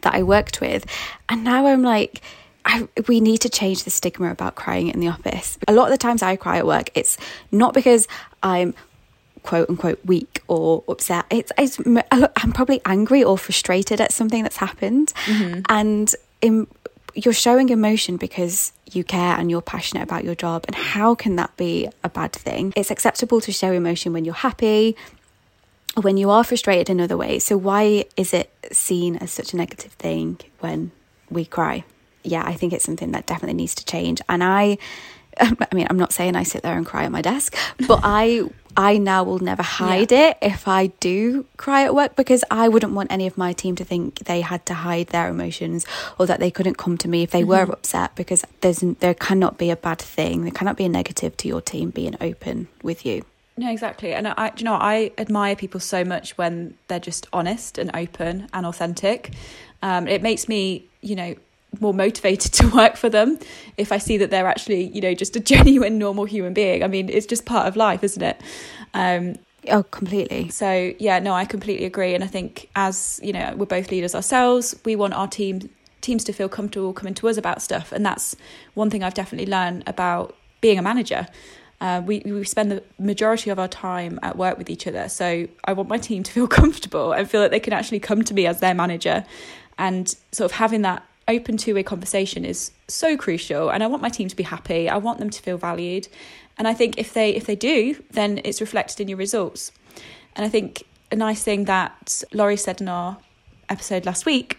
that 0.00 0.14
I 0.14 0.22
worked 0.22 0.60
with. 0.60 0.86
And 1.28 1.44
now 1.44 1.66
I'm 1.66 1.82
like, 1.82 2.22
I, 2.64 2.88
we 3.08 3.20
need 3.20 3.38
to 3.38 3.48
change 3.48 3.84
the 3.84 3.90
stigma 3.90 4.30
about 4.30 4.54
crying 4.54 4.88
in 4.88 5.00
the 5.00 5.08
office. 5.08 5.58
A 5.68 5.72
lot 5.72 5.86
of 5.86 5.90
the 5.90 5.98
times 5.98 6.22
I 6.22 6.36
cry 6.36 6.58
at 6.58 6.66
work, 6.66 6.90
it's 6.94 7.18
not 7.50 7.74
because 7.74 8.08
I'm 8.42 8.74
quote 9.42 9.68
unquote 9.68 9.98
weak 10.04 10.40
or 10.48 10.84
upset. 10.88 11.26
It's, 11.30 11.52
it's 11.58 11.80
I'm 12.10 12.52
probably 12.52 12.80
angry 12.84 13.24
or 13.24 13.36
frustrated 13.36 14.00
at 14.00 14.12
something 14.12 14.42
that's 14.42 14.56
happened, 14.56 15.12
mm-hmm. 15.26 15.62
and 15.68 16.14
in, 16.40 16.66
you're 17.14 17.34
showing 17.34 17.68
emotion 17.68 18.16
because 18.16 18.72
you 18.90 19.04
care 19.04 19.36
and 19.36 19.50
you're 19.50 19.62
passionate 19.62 20.02
about 20.02 20.24
your 20.24 20.34
job. 20.34 20.64
And 20.66 20.74
how 20.74 21.14
can 21.14 21.36
that 21.36 21.56
be 21.56 21.88
a 22.04 22.08
bad 22.08 22.32
thing? 22.32 22.72
It's 22.76 22.90
acceptable 22.90 23.40
to 23.42 23.52
show 23.52 23.72
emotion 23.72 24.12
when 24.12 24.24
you're 24.24 24.34
happy, 24.34 24.96
when 25.94 26.16
you 26.16 26.30
are 26.30 26.44
frustrated 26.44 26.90
in 26.90 27.00
other 27.00 27.16
ways. 27.16 27.44
So, 27.44 27.56
why 27.56 28.04
is 28.16 28.32
it 28.32 28.50
seen 28.72 29.16
as 29.16 29.30
such 29.30 29.52
a 29.52 29.56
negative 29.56 29.92
thing 29.92 30.38
when 30.60 30.90
we 31.30 31.44
cry? 31.44 31.84
Yeah, 32.22 32.44
I 32.44 32.54
think 32.54 32.72
it's 32.72 32.84
something 32.84 33.12
that 33.12 33.26
definitely 33.26 33.54
needs 33.54 33.74
to 33.76 33.84
change. 33.84 34.20
And 34.28 34.42
I, 34.42 34.78
I 35.40 35.74
mean, 35.74 35.86
I'm 35.90 35.98
not 35.98 36.12
saying 36.12 36.36
I 36.36 36.44
sit 36.44 36.62
there 36.62 36.76
and 36.76 36.86
cry 36.86 37.04
at 37.04 37.12
my 37.12 37.22
desk, 37.22 37.56
but 37.86 38.00
I. 38.04 38.48
I 38.74 38.96
now 38.96 39.22
will 39.22 39.38
never 39.38 39.62
hide 39.62 40.12
yeah. 40.12 40.30
it 40.30 40.38
if 40.40 40.66
I 40.66 40.86
do 40.86 41.44
cry 41.58 41.84
at 41.84 41.94
work 41.94 42.16
because 42.16 42.42
I 42.50 42.70
wouldn't 42.70 42.94
want 42.94 43.12
any 43.12 43.26
of 43.26 43.36
my 43.36 43.52
team 43.52 43.76
to 43.76 43.84
think 43.84 44.20
they 44.20 44.40
had 44.40 44.64
to 44.64 44.72
hide 44.72 45.08
their 45.08 45.28
emotions 45.28 45.84
or 46.18 46.24
that 46.24 46.40
they 46.40 46.50
couldn't 46.50 46.78
come 46.78 46.96
to 46.96 47.06
me 47.06 47.22
if 47.22 47.32
they 47.32 47.42
mm-hmm. 47.42 47.68
were 47.68 47.70
upset 47.74 48.14
because 48.14 48.46
there's 48.62 48.78
there 48.78 49.12
cannot 49.12 49.58
be 49.58 49.68
a 49.68 49.76
bad 49.76 49.98
thing 49.98 50.44
there 50.44 50.52
cannot 50.52 50.78
be 50.78 50.86
a 50.86 50.88
negative 50.88 51.36
to 51.36 51.48
your 51.48 51.60
team 51.60 51.90
being 51.90 52.16
open 52.18 52.68
with 52.82 53.04
you. 53.04 53.26
No, 53.56 53.70
exactly. 53.70 54.14
And 54.14 54.28
I, 54.28 54.52
you 54.56 54.64
know, 54.64 54.74
I 54.74 55.12
admire 55.18 55.54
people 55.56 55.80
so 55.80 56.04
much 56.04 56.36
when 56.38 56.74
they're 56.88 56.98
just 56.98 57.26
honest 57.32 57.78
and 57.78 57.90
open 57.94 58.48
and 58.52 58.64
authentic. 58.64 59.32
Um, 59.82 60.08
it 60.08 60.22
makes 60.22 60.48
me, 60.48 60.86
you 61.02 61.14
know, 61.16 61.34
more 61.80 61.92
motivated 61.92 62.52
to 62.54 62.68
work 62.68 62.96
for 62.96 63.08
them 63.08 63.38
if 63.76 63.92
I 63.92 63.98
see 63.98 64.16
that 64.18 64.30
they're 64.30 64.46
actually, 64.46 64.84
you 64.88 65.00
know, 65.00 65.14
just 65.14 65.36
a 65.36 65.40
genuine, 65.40 65.98
normal 65.98 66.24
human 66.24 66.54
being. 66.54 66.82
I 66.82 66.88
mean, 66.88 67.08
it's 67.10 67.26
just 67.26 67.44
part 67.44 67.66
of 67.66 67.76
life, 67.76 68.02
isn't 68.02 68.22
it? 68.22 68.40
Um, 68.94 69.36
oh, 69.68 69.82
completely. 69.82 70.48
So, 70.48 70.94
yeah, 70.98 71.18
no, 71.18 71.34
I 71.34 71.44
completely 71.44 71.84
agree. 71.84 72.14
And 72.14 72.24
I 72.24 72.28
think 72.28 72.70
as, 72.74 73.20
you 73.22 73.34
know, 73.34 73.54
we're 73.56 73.66
both 73.66 73.90
leaders 73.90 74.14
ourselves, 74.14 74.74
we 74.84 74.96
want 74.96 75.14
our 75.14 75.28
team 75.28 75.68
teams 76.00 76.24
to 76.24 76.32
feel 76.32 76.48
comfortable 76.48 76.92
coming 76.92 77.14
to 77.14 77.28
us 77.28 77.36
about 77.36 77.62
stuff. 77.62 77.92
And 77.92 78.04
that's 78.04 78.34
one 78.74 78.90
thing 78.90 79.04
I've 79.04 79.14
definitely 79.14 79.48
learned 79.48 79.84
about 79.86 80.34
being 80.60 80.78
a 80.78 80.82
manager. 80.82 81.28
Uh, 81.82 82.00
we, 82.06 82.22
we 82.24 82.44
spend 82.44 82.70
the 82.70 82.80
majority 83.00 83.50
of 83.50 83.58
our 83.58 83.66
time 83.66 84.20
at 84.22 84.36
work 84.36 84.56
with 84.56 84.70
each 84.70 84.86
other. 84.86 85.08
So 85.08 85.48
I 85.64 85.72
want 85.72 85.88
my 85.88 85.98
team 85.98 86.22
to 86.28 86.30
feel 86.30 86.46
comfortable 86.46 87.12
and 87.12 87.28
feel 87.28 87.40
that 87.40 87.50
they 87.50 87.58
can 87.58 87.72
actually 87.72 87.98
come 87.98 88.22
to 88.22 88.32
me 88.32 88.46
as 88.46 88.60
their 88.60 88.72
manager. 88.72 89.24
And 89.78 90.08
sort 90.30 90.52
of 90.52 90.52
having 90.52 90.82
that 90.82 91.04
open 91.26 91.56
two 91.56 91.74
way 91.74 91.82
conversation 91.82 92.44
is 92.44 92.70
so 92.86 93.16
crucial. 93.16 93.68
And 93.68 93.82
I 93.82 93.88
want 93.88 94.00
my 94.00 94.10
team 94.10 94.28
to 94.28 94.36
be 94.36 94.44
happy. 94.44 94.88
I 94.88 94.96
want 94.98 95.18
them 95.18 95.28
to 95.30 95.42
feel 95.42 95.58
valued. 95.58 96.06
And 96.56 96.68
I 96.68 96.74
think 96.74 96.98
if 96.98 97.14
they 97.14 97.30
if 97.30 97.46
they 97.46 97.56
do, 97.56 98.00
then 98.12 98.40
it's 98.44 98.60
reflected 98.60 99.00
in 99.00 99.08
your 99.08 99.18
results. 99.18 99.72
And 100.36 100.46
I 100.46 100.48
think 100.48 100.84
a 101.10 101.16
nice 101.16 101.42
thing 101.42 101.64
that 101.64 102.22
Laurie 102.32 102.56
said 102.56 102.80
in 102.80 102.88
our 102.88 103.18
episode 103.68 104.06
last 104.06 104.24
week 104.24 104.58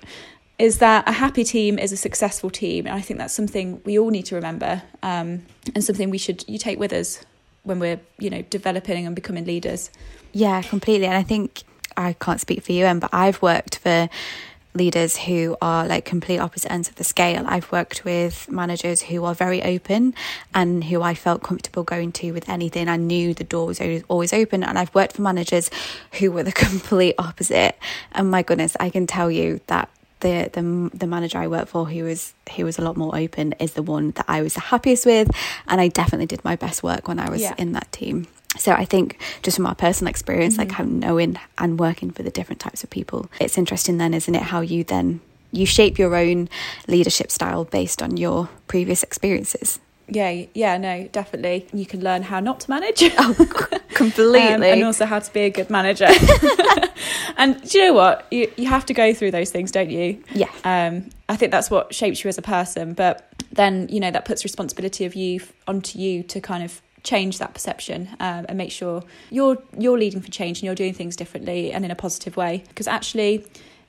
is 0.59 0.77
that 0.79 1.07
a 1.07 1.11
happy 1.11 1.43
team 1.43 1.79
is 1.79 1.91
a 1.91 1.97
successful 1.97 2.49
team. 2.49 2.85
And 2.85 2.95
I 2.95 3.01
think 3.01 3.19
that's 3.19 3.33
something 3.33 3.81
we 3.85 3.97
all 3.97 4.09
need 4.09 4.25
to 4.27 4.35
remember 4.35 4.83
um, 5.01 5.45
and 5.73 5.83
something 5.83 6.09
we 6.09 6.17
should 6.17 6.47
you 6.47 6.57
take 6.57 6.79
with 6.79 6.93
us 6.93 7.23
when 7.63 7.79
we're, 7.79 7.99
you 8.19 8.29
know, 8.29 8.41
developing 8.43 9.05
and 9.05 9.15
becoming 9.15 9.45
leaders. 9.45 9.89
Yeah, 10.31 10.61
completely. 10.61 11.07
And 11.07 11.15
I 11.15 11.23
think 11.23 11.63
I 11.97 12.13
can't 12.13 12.39
speak 12.39 12.63
for 12.63 12.71
you, 12.71 12.85
Em, 12.85 12.99
but 12.99 13.09
I've 13.13 13.41
worked 13.41 13.77
for 13.77 14.09
leaders 14.75 15.17
who 15.17 15.55
are 15.61 15.85
like 15.85 16.03
complete 16.03 16.39
opposite 16.39 16.71
ends 16.71 16.89
of 16.89 16.95
the 16.95 17.03
scale. 17.03 17.43
I've 17.47 17.71
worked 17.71 18.03
with 18.03 18.49
managers 18.49 19.03
who 19.03 19.23
are 19.23 19.35
very 19.35 19.61
open 19.61 20.15
and 20.53 20.83
who 20.83 21.01
I 21.01 21.13
felt 21.13 21.43
comfortable 21.43 21.83
going 21.83 22.11
to 22.13 22.31
with 22.31 22.49
anything. 22.49 22.89
I 22.89 22.97
knew 22.97 23.33
the 23.33 23.43
door 23.43 23.67
was 23.67 23.79
always 24.07 24.33
open. 24.33 24.63
And 24.63 24.77
I've 24.79 24.93
worked 24.95 25.13
for 25.13 25.21
managers 25.21 25.69
who 26.13 26.31
were 26.31 26.43
the 26.43 26.51
complete 26.67 27.15
opposite. 27.17 27.77
And 28.11 28.31
my 28.31 28.41
goodness, 28.41 28.75
I 28.79 28.89
can 28.89 29.07
tell 29.07 29.29
you 29.29 29.61
that 29.67 29.89
the 30.23 30.49
the 30.53 30.97
the 30.97 31.07
manager 31.07 31.37
I 31.37 31.47
work 31.47 31.67
for 31.67 31.85
who 31.85 32.05
was 32.05 32.33
who 32.55 32.65
was 32.65 32.79
a 32.79 32.81
lot 32.81 32.97
more 32.97 33.15
open 33.15 33.53
is 33.59 33.73
the 33.73 33.83
one 33.83 34.11
that 34.11 34.25
I 34.27 34.41
was 34.41 34.55
the 34.55 34.61
happiest 34.61 35.05
with 35.05 35.29
and 35.67 35.79
I 35.79 35.89
definitely 35.89 36.25
did 36.25 36.43
my 36.43 36.55
best 36.55 36.81
work 36.81 37.07
when 37.07 37.19
I 37.19 37.29
was 37.29 37.41
yeah. 37.41 37.53
in 37.57 37.73
that 37.73 37.91
team. 37.91 38.27
So 38.57 38.71
I 38.71 38.85
think 38.85 39.19
just 39.41 39.57
from 39.57 39.65
our 39.65 39.75
personal 39.75 40.09
experience, 40.09 40.55
mm-hmm. 40.55 40.69
like 40.69 40.71
how 40.71 40.83
knowing 40.83 41.37
and 41.57 41.79
working 41.79 42.11
for 42.11 42.23
the 42.23 42.29
different 42.31 42.59
types 42.59 42.83
of 42.83 42.89
people, 42.89 43.29
it's 43.39 43.57
interesting 43.57 43.97
then, 43.97 44.13
isn't 44.13 44.35
it, 44.35 44.43
how 44.43 44.61
you 44.61 44.83
then 44.83 45.21
you 45.51 45.65
shape 45.65 45.99
your 45.99 46.15
own 46.15 46.49
leadership 46.87 47.31
style 47.31 47.63
based 47.63 48.01
on 48.01 48.17
your 48.17 48.49
previous 48.67 49.03
experiences. 49.03 49.79
Yeah, 50.07 50.45
yeah, 50.53 50.77
no, 50.77 51.07
definitely. 51.11 51.67
You 51.73 51.85
can 51.85 52.03
learn 52.03 52.23
how 52.23 52.39
not 52.39 52.59
to 52.61 52.69
manage. 52.69 53.03
Oh, 53.17 53.33
completely. 53.93 54.41
Um, 54.41 54.63
and 54.63 54.83
also 54.83 55.05
how 55.05 55.19
to 55.19 55.33
be 55.33 55.41
a 55.41 55.49
good 55.49 55.69
manager. 55.69 56.07
and 57.37 57.61
do 57.61 57.77
you 57.77 57.85
know 57.85 57.93
what? 57.93 58.27
You, 58.31 58.51
you 58.57 58.67
have 58.67 58.85
to 58.87 58.93
go 58.93 59.13
through 59.13 59.31
those 59.31 59.51
things, 59.51 59.71
don't 59.71 59.89
you? 59.89 60.23
yeah. 60.33 60.49
Um, 60.63 61.09
I 61.29 61.35
think 61.35 61.51
that's 61.51 61.69
what 61.69 61.93
shapes 61.93 62.23
you 62.23 62.27
as 62.27 62.37
a 62.37 62.41
person. 62.41 62.93
But 62.93 63.31
then, 63.51 63.87
you 63.89 63.99
know, 63.99 64.11
that 64.11 64.25
puts 64.25 64.43
responsibility 64.43 65.05
of 65.05 65.15
you 65.15 65.41
onto 65.67 65.99
you 65.99 66.23
to 66.23 66.41
kind 66.41 66.63
of 66.63 66.81
change 67.03 67.37
that 67.39 67.53
perception 67.53 68.09
um, 68.19 68.45
and 68.47 68.57
make 68.57 68.71
sure 68.71 69.03
you're 69.29 69.57
you're 69.77 69.97
leading 69.97 70.21
for 70.21 70.31
change 70.31 70.59
and 70.59 70.63
you're 70.63 70.75
doing 70.75 70.93
things 70.93 71.15
differently 71.15 71.71
and 71.71 71.85
in 71.85 71.91
a 71.91 71.95
positive 71.95 72.35
way. 72.35 72.63
Because 72.67 72.87
actually, 72.87 73.45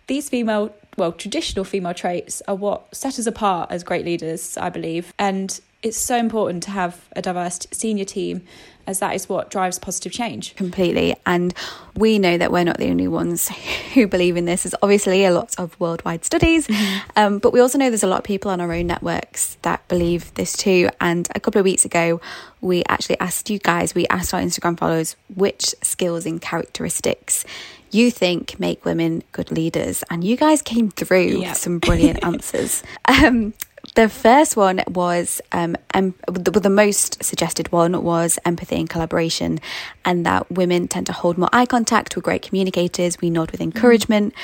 these 0.06 0.28
female, 0.28 0.74
well, 0.96 1.12
traditional 1.12 1.64
female 1.64 1.94
traits 1.94 2.42
are 2.46 2.54
what 2.54 2.94
set 2.94 3.18
us 3.18 3.26
apart 3.26 3.70
as 3.70 3.82
great 3.82 4.04
leaders, 4.04 4.56
I 4.58 4.68
believe. 4.68 5.12
And 5.18 5.60
it's 5.84 5.96
so 5.96 6.16
important 6.16 6.64
to 6.64 6.70
have 6.72 7.08
a 7.14 7.22
diverse 7.22 7.60
senior 7.70 8.04
team 8.04 8.42
as 8.86 8.98
that 8.98 9.14
is 9.14 9.30
what 9.30 9.50
drives 9.50 9.78
positive 9.78 10.12
change. 10.12 10.54
completely. 10.56 11.16
And 11.24 11.54
we 11.96 12.18
know 12.18 12.36
that 12.36 12.52
we're 12.52 12.64
not 12.64 12.76
the 12.76 12.90
only 12.90 13.08
ones 13.08 13.48
who 13.94 14.06
believe 14.06 14.36
in 14.36 14.44
this. 14.44 14.64
There's 14.64 14.74
obviously 14.82 15.24
a 15.24 15.30
lot 15.30 15.54
of 15.56 15.78
worldwide 15.80 16.22
studies, 16.22 16.68
um, 17.16 17.38
but 17.38 17.54
we 17.54 17.60
also 17.60 17.78
know 17.78 17.88
there's 17.88 18.02
a 18.02 18.06
lot 18.08 18.18
of 18.18 18.24
people 18.24 18.50
on 18.50 18.60
our 18.60 18.70
own 18.72 18.86
networks 18.88 19.56
that 19.62 19.86
believe 19.88 20.34
this 20.34 20.54
too. 20.54 20.90
And 21.00 21.26
a 21.34 21.40
couple 21.40 21.60
of 21.60 21.64
weeks 21.64 21.86
ago, 21.86 22.20
we 22.60 22.82
actually 22.88 23.18
asked 23.20 23.48
you 23.48 23.58
guys, 23.58 23.94
we 23.94 24.06
asked 24.08 24.34
our 24.34 24.40
Instagram 24.42 24.78
followers, 24.78 25.16
which 25.34 25.74
skills 25.82 26.26
and 26.26 26.38
characteristics 26.42 27.44
you 27.90 28.10
think 28.10 28.58
make 28.60 28.84
women 28.84 29.22
good 29.32 29.50
leaders. 29.50 30.04
And 30.10 30.24
you 30.24 30.36
guys 30.36 30.60
came 30.60 30.90
through 30.90 31.38
Yep. 31.38 31.48
with 31.48 31.56
some 31.56 31.78
brilliant 31.78 32.22
answers. 32.30 32.82
Um, 33.06 33.54
the 33.94 34.08
first 34.08 34.56
one 34.56 34.82
was 34.88 35.40
um, 35.52 35.76
em- 35.92 36.14
the, 36.26 36.50
the 36.50 36.70
most 36.70 37.22
suggested 37.22 37.70
one 37.70 38.02
was 38.02 38.38
empathy 38.44 38.76
and 38.76 38.88
collaboration, 38.88 39.60
and 40.04 40.24
that 40.26 40.50
women 40.50 40.88
tend 40.88 41.06
to 41.06 41.12
hold 41.12 41.38
more 41.38 41.48
eye 41.52 41.66
contact. 41.66 42.16
We're 42.16 42.22
great 42.22 42.42
communicators. 42.42 43.20
We 43.20 43.30
nod 43.30 43.50
with 43.52 43.60
encouragement, 43.60 44.34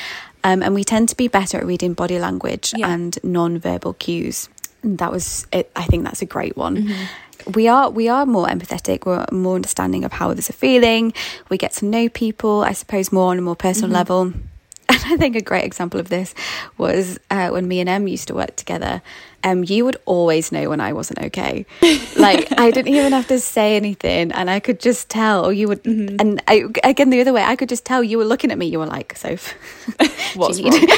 um, 0.45 0.63
and 0.63 0.75
we 0.75 0.85
tend 0.85 1.09
to 1.11 1.17
be 1.17 1.29
better 1.29 1.59
at 1.59 1.67
reading 1.67 1.95
body 1.95 2.19
language 2.19 2.73
Yeah. 2.77 2.89
and 2.91 3.19
non-verbal 3.25 3.95
cues. 3.95 4.49
And 4.83 4.99
that 4.99 5.11
was 5.11 5.47
it. 5.53 5.71
I 5.75 5.85
think 5.85 6.05
that's 6.05 6.23
a 6.23 6.27
great 6.27 6.57
one. 6.57 6.93
We 7.55 7.69
are 7.69 7.91
we 7.91 8.09
are 8.09 8.27
more 8.27 8.47
empathetic. 8.47 9.07
We're 9.07 9.25
more 9.33 9.55
understanding 9.57 10.05
of 10.05 10.13
how 10.13 10.31
others 10.31 10.51
are 10.51 10.55
feeling. 10.55 11.13
We 11.49 11.57
get 11.59 11.73
to 11.75 11.87
know 11.87 12.09
people, 12.09 12.63
I 12.63 12.73
suppose, 12.73 13.11
more 13.11 13.31
on 13.31 13.39
a 13.39 13.43
more 13.43 13.57
personal 13.57 13.91
level. 13.91 14.33
And 14.93 14.99
I 15.07 15.17
think 15.19 15.37
a 15.37 15.41
great 15.41 15.65
example 15.65 16.01
of 16.01 16.09
this 16.09 16.35
was 16.77 17.17
uh, 17.31 17.51
when 17.51 17.69
me 17.69 17.79
and 17.79 17.89
Em 17.89 18.09
used 18.09 18.27
to 18.27 18.35
work 18.35 18.57
together. 18.57 19.03
Um, 19.43 19.65
you 19.65 19.85
would 19.87 19.97
always 20.05 20.53
know 20.53 20.69
when 20.69 20.81
I 20.81 20.93
wasn't 20.93 21.19
okay. 21.27 21.65
Like 22.17 22.53
I 22.59 22.71
didn't 22.71 22.93
even 22.95 23.13
have 23.13 23.29
to 23.29 23.41
say 23.41 23.77
anything, 23.77 24.33
and 24.33 24.51
I 24.51 24.61
could 24.61 24.79
just 24.81 25.09
tell. 25.09 25.47
Or 25.47 25.53
you 25.53 25.69
would, 25.69 25.85
and 25.87 26.43
I, 26.47 26.65
again 26.85 27.09
the 27.11 27.21
other 27.23 27.33
way, 27.33 27.43
I 27.43 27.57
could 27.57 27.69
just 27.71 27.85
tell 27.87 28.03
you 28.05 28.19
were 28.19 28.25
looking 28.27 28.51
at 28.53 28.59
me. 28.59 28.67
You 28.67 28.79
were 28.81 28.87
like, 28.87 29.17
"Soph, 29.17 29.55
What's 30.37 30.59
need- 30.59 30.75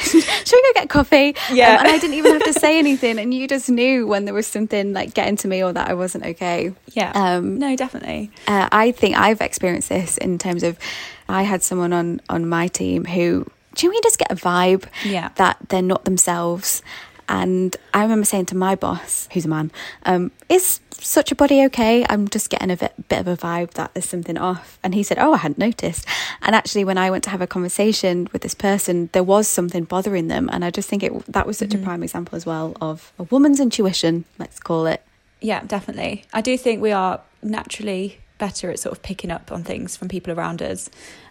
Should 0.00 0.52
we 0.52 0.62
go 0.62 0.72
get 0.74 0.88
coffee?" 0.90 1.34
Yeah. 1.50 1.72
Um, 1.74 1.78
and 1.80 1.88
I 1.88 1.98
didn't 1.98 2.14
even 2.14 2.32
have 2.32 2.44
to 2.44 2.52
say 2.52 2.78
anything, 2.78 3.18
and 3.18 3.32
you 3.32 3.48
just 3.48 3.70
knew 3.70 4.06
when 4.06 4.24
there 4.26 4.34
was 4.34 4.46
something 4.46 4.92
like 4.92 5.14
getting 5.14 5.36
to 5.36 5.48
me 5.48 5.62
or 5.64 5.72
that 5.72 5.88
I 5.88 5.94
wasn't 5.94 6.26
okay. 6.26 6.74
Yeah. 6.92 7.12
Um, 7.14 7.58
no, 7.58 7.74
definitely. 7.76 8.30
uh, 8.46 8.68
I 8.70 8.92
think 8.92 9.16
I've 9.16 9.40
experienced 9.40 9.88
this 9.88 10.18
in 10.18 10.36
terms 10.38 10.62
of 10.62 10.76
I 11.28 11.42
had 11.44 11.62
someone 11.62 11.92
on 11.94 12.20
on 12.28 12.46
my 12.46 12.68
team 12.68 13.04
who 13.06 13.46
do 13.74 13.86
you 13.86 13.90
know 13.90 13.94
you 13.96 14.02
just 14.02 14.18
get 14.18 14.30
a 14.30 14.34
vibe 14.36 14.84
Yeah. 15.04 15.30
that 15.36 15.56
they're 15.70 15.80
not 15.80 16.04
themselves. 16.04 16.82
And 17.32 17.74
I 17.94 18.02
remember 18.02 18.26
saying 18.26 18.46
to 18.46 18.56
my 18.56 18.74
boss, 18.74 19.26
who's 19.32 19.46
a 19.46 19.48
man, 19.48 19.70
um, 20.04 20.32
is 20.50 20.80
such 20.90 21.32
a 21.32 21.34
body 21.34 21.64
okay? 21.64 22.04
I'm 22.10 22.28
just 22.28 22.50
getting 22.50 22.70
a 22.70 22.76
bit, 22.76 22.92
bit 23.08 23.20
of 23.20 23.26
a 23.26 23.38
vibe 23.38 23.70
that 23.70 23.94
there's 23.94 24.04
something 24.04 24.36
off. 24.36 24.78
And 24.84 24.94
he 24.94 25.02
said, 25.02 25.18
Oh, 25.18 25.32
I 25.32 25.38
hadn't 25.38 25.56
noticed. 25.56 26.04
And 26.42 26.54
actually, 26.54 26.84
when 26.84 26.98
I 26.98 27.10
went 27.10 27.24
to 27.24 27.30
have 27.30 27.40
a 27.40 27.46
conversation 27.46 28.28
with 28.34 28.42
this 28.42 28.54
person, 28.54 29.08
there 29.12 29.22
was 29.22 29.48
something 29.48 29.84
bothering 29.84 30.28
them. 30.28 30.50
And 30.52 30.62
I 30.62 30.70
just 30.70 30.90
think 30.90 31.02
it 31.02 31.24
that 31.24 31.46
was 31.46 31.56
such 31.56 31.72
a 31.72 31.78
prime 31.78 32.02
example 32.02 32.36
as 32.36 32.44
well 32.44 32.76
of 32.82 33.14
a 33.18 33.22
woman's 33.22 33.60
intuition, 33.60 34.26
let's 34.38 34.60
call 34.60 34.84
it. 34.84 35.02
Yeah, 35.40 35.64
definitely. 35.64 36.26
I 36.34 36.42
do 36.42 36.58
think 36.58 36.82
we 36.82 36.92
are 36.92 37.22
naturally 37.42 38.18
better 38.36 38.70
at 38.70 38.78
sort 38.78 38.92
of 38.94 39.02
picking 39.02 39.30
up 39.30 39.50
on 39.50 39.64
things 39.64 39.96
from 39.96 40.08
people 40.08 40.34
around 40.34 40.60
us. 40.60 40.90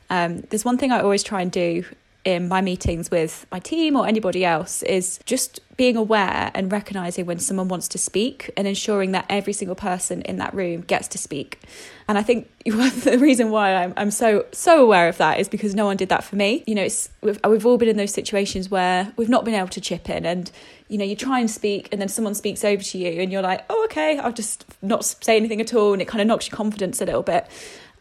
Um, 0.10 0.42
there's 0.50 0.66
one 0.66 0.80
thing 0.80 0.92
I 0.92 1.02
always 1.02 1.22
try 1.22 1.44
and 1.44 1.52
do 1.52 1.86
in 2.24 2.48
my 2.48 2.62
meetings 2.62 3.10
with 3.10 3.48
my 3.52 3.60
team 3.60 3.96
or 3.96 4.06
anybody 4.06 4.46
else 4.46 4.84
is 4.84 5.20
just 5.26 5.60
being 5.76 5.98
aware 5.98 6.52
and 6.54 6.72
recognizing 6.72 7.26
when 7.26 7.40
someone 7.40 7.68
wants 7.68 7.88
to 7.88 7.98
speak 7.98 8.52
and 8.56 8.68
ensuring 8.68 9.12
that 9.14 9.26
every 9.28 9.54
single 9.54 9.76
person 9.76 10.22
in 10.22 10.38
that 10.38 10.54
room 10.54 10.82
gets 10.82 11.08
to 11.08 11.18
speak. 11.18 11.60
And 12.08 12.20
I 12.20 12.24
think 12.24 12.48
the 12.66 13.18
reason 13.20 13.50
why 13.50 13.74
I'm, 13.74 13.94
I'm 13.98 14.12
so 14.12 14.46
so 14.52 14.84
aware 14.84 15.08
of 15.08 15.18
that 15.18 15.40
is 15.40 15.50
because 15.50 15.74
no 15.74 15.86
one 15.86 15.98
did 15.98 16.10
that 16.10 16.24
for 16.24 16.36
me. 16.36 16.64
You 16.68 16.76
know, 16.76 16.84
it's 16.84 17.10
we've, 17.22 17.40
we've 17.48 17.66
all 17.66 17.80
been 17.80 17.90
in 17.90 17.98
those 17.98 18.14
situations 18.14 18.70
where 18.70 19.12
we've 19.18 19.30
not 19.30 19.44
been 19.44 19.56
able 19.56 19.70
to 19.70 19.82
chip 19.82 20.08
in, 20.08 20.24
and 20.24 20.52
you 20.90 21.00
know, 21.00 21.06
you 21.06 21.16
try 21.16 21.40
and 21.40 21.50
speak, 21.50 21.90
and 21.92 22.00
then 22.00 22.10
someone 22.10 22.36
speaks 22.36 22.64
over 22.64 22.84
to 22.84 22.98
you, 23.00 23.20
and 23.22 23.32
you're 23.32 23.42
like, 23.42 23.66
oh, 23.70 23.84
okay, 23.86 24.20
I'll 24.20 24.34
just 24.34 24.66
not 24.84 25.04
say 25.04 25.38
anything 25.38 25.62
at 25.62 25.74
all, 25.74 25.94
and 25.94 26.02
it 26.02 26.08
kind 26.08 26.22
of 26.22 26.28
knocks 26.28 26.50
your 26.50 26.56
confidence 26.56 27.02
a 27.02 27.06
little 27.06 27.24
bit. 27.24 27.48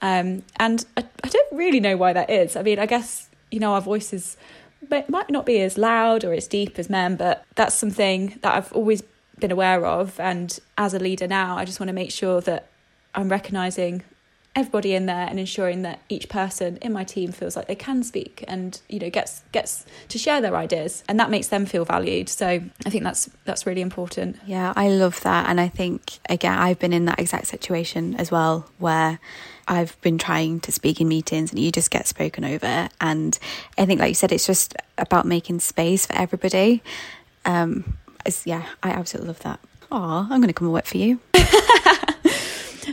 Um, 0.02 0.42
and 0.56 0.84
I, 0.96 1.04
I 1.24 1.28
don't 1.28 1.52
really 1.52 1.80
know 1.80 1.96
why 1.96 2.12
that 2.12 2.28
is. 2.28 2.56
I 2.56 2.62
mean, 2.62 2.78
I 2.78 2.86
guess 2.86 3.29
you 3.50 3.58
know 3.58 3.74
our 3.74 3.80
voices 3.80 4.36
might 4.88 5.30
not 5.30 5.46
be 5.46 5.60
as 5.60 5.76
loud 5.76 6.24
or 6.24 6.32
as 6.32 6.46
deep 6.46 6.78
as 6.78 6.88
men, 6.88 7.16
but 7.16 7.44
that's 7.54 7.74
something 7.74 8.38
that 8.42 8.54
I've 8.54 8.72
always 8.72 9.02
been 9.38 9.52
aware 9.52 9.84
of. 9.84 10.18
And 10.18 10.58
as 10.78 10.94
a 10.94 10.98
leader 10.98 11.26
now, 11.26 11.56
I 11.56 11.64
just 11.64 11.80
want 11.80 11.88
to 11.88 11.94
make 11.94 12.10
sure 12.10 12.40
that 12.42 12.68
I'm 13.14 13.28
recognizing 13.28 14.02
everybody 14.56 14.94
in 14.94 15.06
there 15.06 15.28
and 15.28 15.38
ensuring 15.38 15.82
that 15.82 16.00
each 16.08 16.28
person 16.28 16.76
in 16.78 16.92
my 16.92 17.04
team 17.04 17.30
feels 17.30 17.54
like 17.54 17.68
they 17.68 17.74
can 17.76 18.02
speak 18.02 18.44
and 18.48 18.80
you 18.88 18.98
know 18.98 19.08
gets 19.08 19.42
gets 19.52 19.86
to 20.08 20.18
share 20.18 20.40
their 20.40 20.56
ideas 20.56 21.04
and 21.08 21.20
that 21.20 21.30
makes 21.30 21.46
them 21.48 21.64
feel 21.64 21.84
valued 21.84 22.28
so 22.28 22.60
i 22.84 22.90
think 22.90 23.04
that's 23.04 23.30
that's 23.44 23.64
really 23.64 23.80
important 23.80 24.36
Yeah, 24.46 24.72
I 24.74 24.88
love 24.88 25.20
that. 25.20 25.48
And 25.48 25.60
I 25.60 25.68
think, 25.68 26.18
again, 26.28 26.58
I've 26.58 26.78
been 26.78 26.92
in 26.92 27.04
that 27.04 27.20
exact 27.20 27.46
situation 27.46 28.14
as 28.16 28.30
well 28.30 28.68
where 28.78 29.20
I've 29.68 30.00
been 30.00 30.18
trying 30.18 30.58
to 30.60 30.72
speak 30.72 31.00
in 31.00 31.06
meetings 31.08 31.50
and 31.52 31.58
you 31.60 31.70
just 31.70 31.90
get 31.90 32.08
spoken 32.08 32.44
over. 32.44 32.88
And 33.00 33.38
I 33.78 33.86
think, 33.86 34.00
like 34.00 34.08
you 34.08 34.14
said, 34.14 34.32
it's 34.32 34.46
just 34.46 34.74
about 34.98 35.26
making 35.26 35.60
space 35.60 36.06
for 36.06 36.14
everybody. 36.16 36.82
Um, 37.44 37.96
yeah, 38.44 38.66
I 38.82 38.90
absolutely 38.90 39.28
love 39.28 39.40
that. 39.40 39.60
Oh, 39.92 40.26
I'm 40.30 40.40
going 40.40 40.48
to 40.48 40.52
come 40.52 40.66
and 40.66 40.74
work 40.74 40.86
for 40.86 40.98
you. 40.98 41.20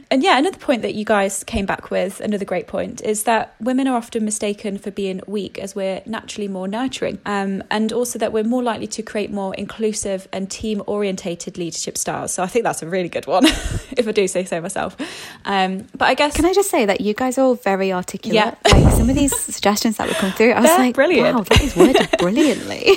And 0.09 0.23
yeah, 0.23 0.37
another 0.37 0.57
point 0.57 0.83
that 0.83 0.95
you 0.95 1.03
guys 1.03 1.43
came 1.43 1.65
back 1.65 1.91
with, 1.91 2.21
another 2.21 2.45
great 2.45 2.65
point, 2.67 3.01
is 3.01 3.23
that 3.23 3.55
women 3.59 3.87
are 3.87 3.97
often 3.97 4.23
mistaken 4.23 4.77
for 4.77 4.89
being 4.89 5.21
weak 5.27 5.59
as 5.59 5.75
we're 5.75 6.01
naturally 6.05 6.47
more 6.47 6.67
nurturing. 6.67 7.19
Um, 7.25 7.61
and 7.69 7.91
also 7.91 8.17
that 8.19 8.31
we're 8.31 8.45
more 8.45 8.63
likely 8.63 8.87
to 8.87 9.03
create 9.03 9.31
more 9.31 9.53
inclusive 9.55 10.27
and 10.31 10.49
team 10.49 10.81
orientated 10.87 11.57
leadership 11.57 11.97
styles. 11.97 12.33
So 12.33 12.41
I 12.41 12.47
think 12.47 12.63
that's 12.63 12.81
a 12.81 12.87
really 12.87 13.09
good 13.09 13.27
one, 13.27 13.45
if 13.97 14.07
I 14.07 14.11
do 14.13 14.27
say 14.29 14.45
so 14.45 14.61
myself. 14.61 14.95
Um, 15.43 15.87
but 15.97 16.05
I 16.05 16.13
guess. 16.13 16.35
Can 16.35 16.45
I 16.45 16.53
just 16.53 16.69
say 16.69 16.85
that 16.85 17.01
you 17.01 17.13
guys 17.13 17.37
are 17.37 17.41
all 17.41 17.55
very 17.55 17.91
articulate? 17.91 18.35
Yeah. 18.35 18.55
Like 18.71 18.93
some 18.93 19.09
of 19.09 19.15
these 19.15 19.37
suggestions 19.53 19.97
that 19.97 20.07
would 20.07 20.17
come 20.17 20.31
through, 20.31 20.51
I 20.51 20.61
was 20.61 20.69
They're 20.69 20.79
like, 20.79 20.95
brilliant. 20.95 21.35
wow, 21.35 21.43
that 21.43 21.61
is 21.61 21.75
worded 21.75 22.07
brilliantly. 22.19 22.91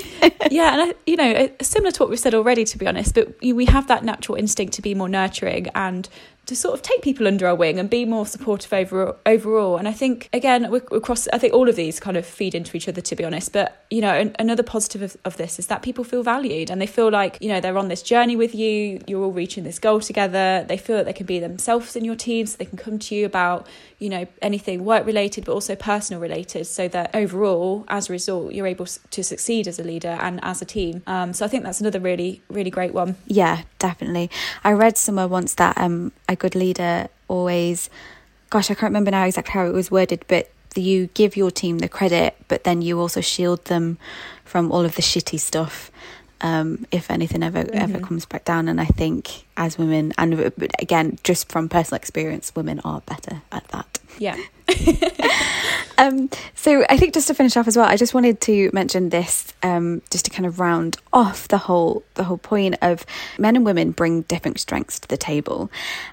yeah, 0.51 0.73
and 0.75 0.93
I, 0.93 0.95
you 1.07 1.17
know, 1.17 1.51
similar 1.61 1.91
to 1.91 2.03
what 2.05 2.09
we've 2.11 2.21
said 2.21 2.35
already, 2.35 2.65
to 2.65 2.79
be 2.79 2.87
honest, 2.87 3.15
but 3.17 3.35
we 3.43 3.65
have 3.67 3.89
that 3.89 4.05
natural 4.05 4.37
instinct 4.39 4.75
to 4.75 4.83
be 4.83 4.95
more 4.95 5.09
nurturing 5.09 5.67
and 5.75 6.09
to 6.47 6.57
sort 6.57 6.75
of 6.75 6.83
take 6.83 7.01
people 7.03 7.29
under 7.29 7.47
our 7.47 7.55
wing 7.55 7.79
and 7.79 7.89
be 7.89 8.05
more 8.05 8.27
supportive 8.27 8.73
over, 8.73 9.15
overall. 9.25 9.77
And 9.77 9.87
I 9.87 9.93
think, 9.93 10.29
again, 10.33 10.69
we're, 10.71 10.83
across, 10.91 11.29
I 11.29 11.39
think 11.39 11.55
all 11.55 11.69
of 11.69 11.77
these 11.77 12.01
kind 12.01 12.17
of 12.17 12.27
feed 12.27 12.55
into 12.55 12.77
each 12.77 12.89
other, 12.89 13.01
to 13.01 13.17
be 13.17 13.25
honest. 13.25 13.53
But, 13.53 13.85
you 13.91 14.01
know, 14.01 14.13
an, 14.13 14.35
another 14.39 14.65
positive 14.65 15.03
of, 15.03 15.17
of 15.25 15.37
this 15.37 15.59
is 15.59 15.69
that 15.69 15.83
people 15.83 16.03
feel 16.03 16.23
valued 16.23 16.71
and 16.71 16.81
they 16.81 16.87
feel 16.87 17.11
like, 17.11 17.39
you 17.41 17.49
know, 17.49 17.61
they're 17.61 17.79
on 17.79 17.89
this 17.89 18.03
journey 18.03 18.35
with 18.35 18.55
you, 18.55 19.01
you're 19.07 19.23
all 19.23 19.33
reaching 19.33 19.63
this 19.63 19.79
goal 19.79 20.01
together. 20.01 20.65
They 20.67 20.77
feel 20.77 20.97
that 20.97 21.07
they 21.07 21.13
can 21.13 21.27
be 21.27 21.39
themselves 21.39 21.95
in 21.95 22.05
your 22.05 22.17
team, 22.17 22.47
so 22.47 22.57
they 22.57 22.65
can 22.65 22.79
come 22.79 22.99
to 22.99 23.15
you 23.15 23.27
about, 23.27 23.69
you 23.99 24.09
know, 24.09 24.27
anything 24.43 24.85
work 24.85 25.07
related, 25.07 25.45
but 25.45 25.53
also 25.53 25.77
personal 25.77 26.21
related, 26.21 26.67
so 26.67 26.89
that 26.89 27.15
overall, 27.15 27.85
as 27.89 28.09
a 28.09 28.13
result, 28.13 28.55
you're 28.55 28.67
able 28.67 28.87
to 28.87 29.23
succeed 29.23 29.69
as 29.69 29.79
a 29.79 29.85
leader 29.85 30.17
and 30.21 30.41
as 30.43 30.61
a 30.63 30.65
team. 30.65 31.03
Um, 31.07 31.33
so 31.33 31.45
I 31.45 31.49
think 31.49 31.65
that's 31.65 31.81
another 31.81 32.01
really, 32.01 32.43
really 32.49 32.71
great 32.71 32.95
one. 32.95 33.17
Yeah, 33.27 33.63
definitely. 33.79 34.31
I 34.65 34.73
read 34.73 34.97
somewhere 34.97 35.29
once 35.29 35.55
that 35.55 35.77
um, 35.79 36.13
a 36.31 36.37
good 36.37 36.55
leader 36.55 37.09
always, 37.29 37.91
gosh, 38.51 38.71
I 38.71 38.75
can't 38.75 38.91
remember 38.91 39.11
now 39.11 39.25
exactly 39.25 39.53
how 39.53 39.67
it 39.67 39.73
was 39.73 39.91
worded, 39.91 40.25
but 40.29 40.51
you 40.77 41.09
give 41.15 41.37
your 41.37 41.51
team 41.51 41.79
the 41.79 41.89
credit, 41.89 42.37
but 42.49 42.65
then 42.65 42.81
you 42.83 42.99
also 43.01 43.21
shield 43.21 43.65
them 43.67 43.99
from 44.45 44.71
all 44.73 44.85
of 44.85 44.95
the 44.95 45.03
shitty 45.03 45.39
stuff. 45.41 45.91
Um, 46.43 46.87
if 46.91 47.11
anything 47.11 47.43
ever 47.43 47.67
ever 47.73 47.99
Mhm. 47.99 48.03
comes 48.03 48.25
back 48.25 48.45
down, 48.47 48.67
and 48.69 48.81
I 48.81 48.87
think 48.87 49.45
as 49.61 49.79
women, 49.79 50.13
and 50.19 50.53
again, 50.81 51.19
just 51.23 51.49
from 51.51 51.69
personal 51.69 51.97
experience, 51.97 52.53
women 52.57 52.81
are 52.81 53.03
better 53.03 53.43
at 53.53 53.69
that. 53.69 53.99
Yeah. 54.19 54.37
Um, 56.01 56.31
so 56.55 56.87
I 56.89 56.97
think 56.97 57.13
just 57.13 57.29
to 57.29 57.35
finish 57.35 57.59
off 57.59 57.69
as 57.69 57.77
well, 57.77 57.85
I 57.85 57.99
just 57.99 58.15
wanted 58.15 58.41
to 58.43 58.71
mention 58.73 59.11
this 59.11 59.53
um, 59.63 60.01
just 60.09 60.25
to 60.25 60.31
kind 60.31 60.47
of 60.47 60.59
round 60.59 60.97
off 61.13 61.47
the 61.49 61.59
whole 61.59 62.03
the 62.15 62.25
whole 62.25 62.39
point 62.39 62.77
of 62.81 63.05
men 63.39 63.55
and 63.55 63.67
women 63.67 63.91
bring 63.91 64.23
different 64.23 64.59
strengths 64.59 64.99
to 65.01 65.09
the 65.09 65.19
table. 65.19 65.71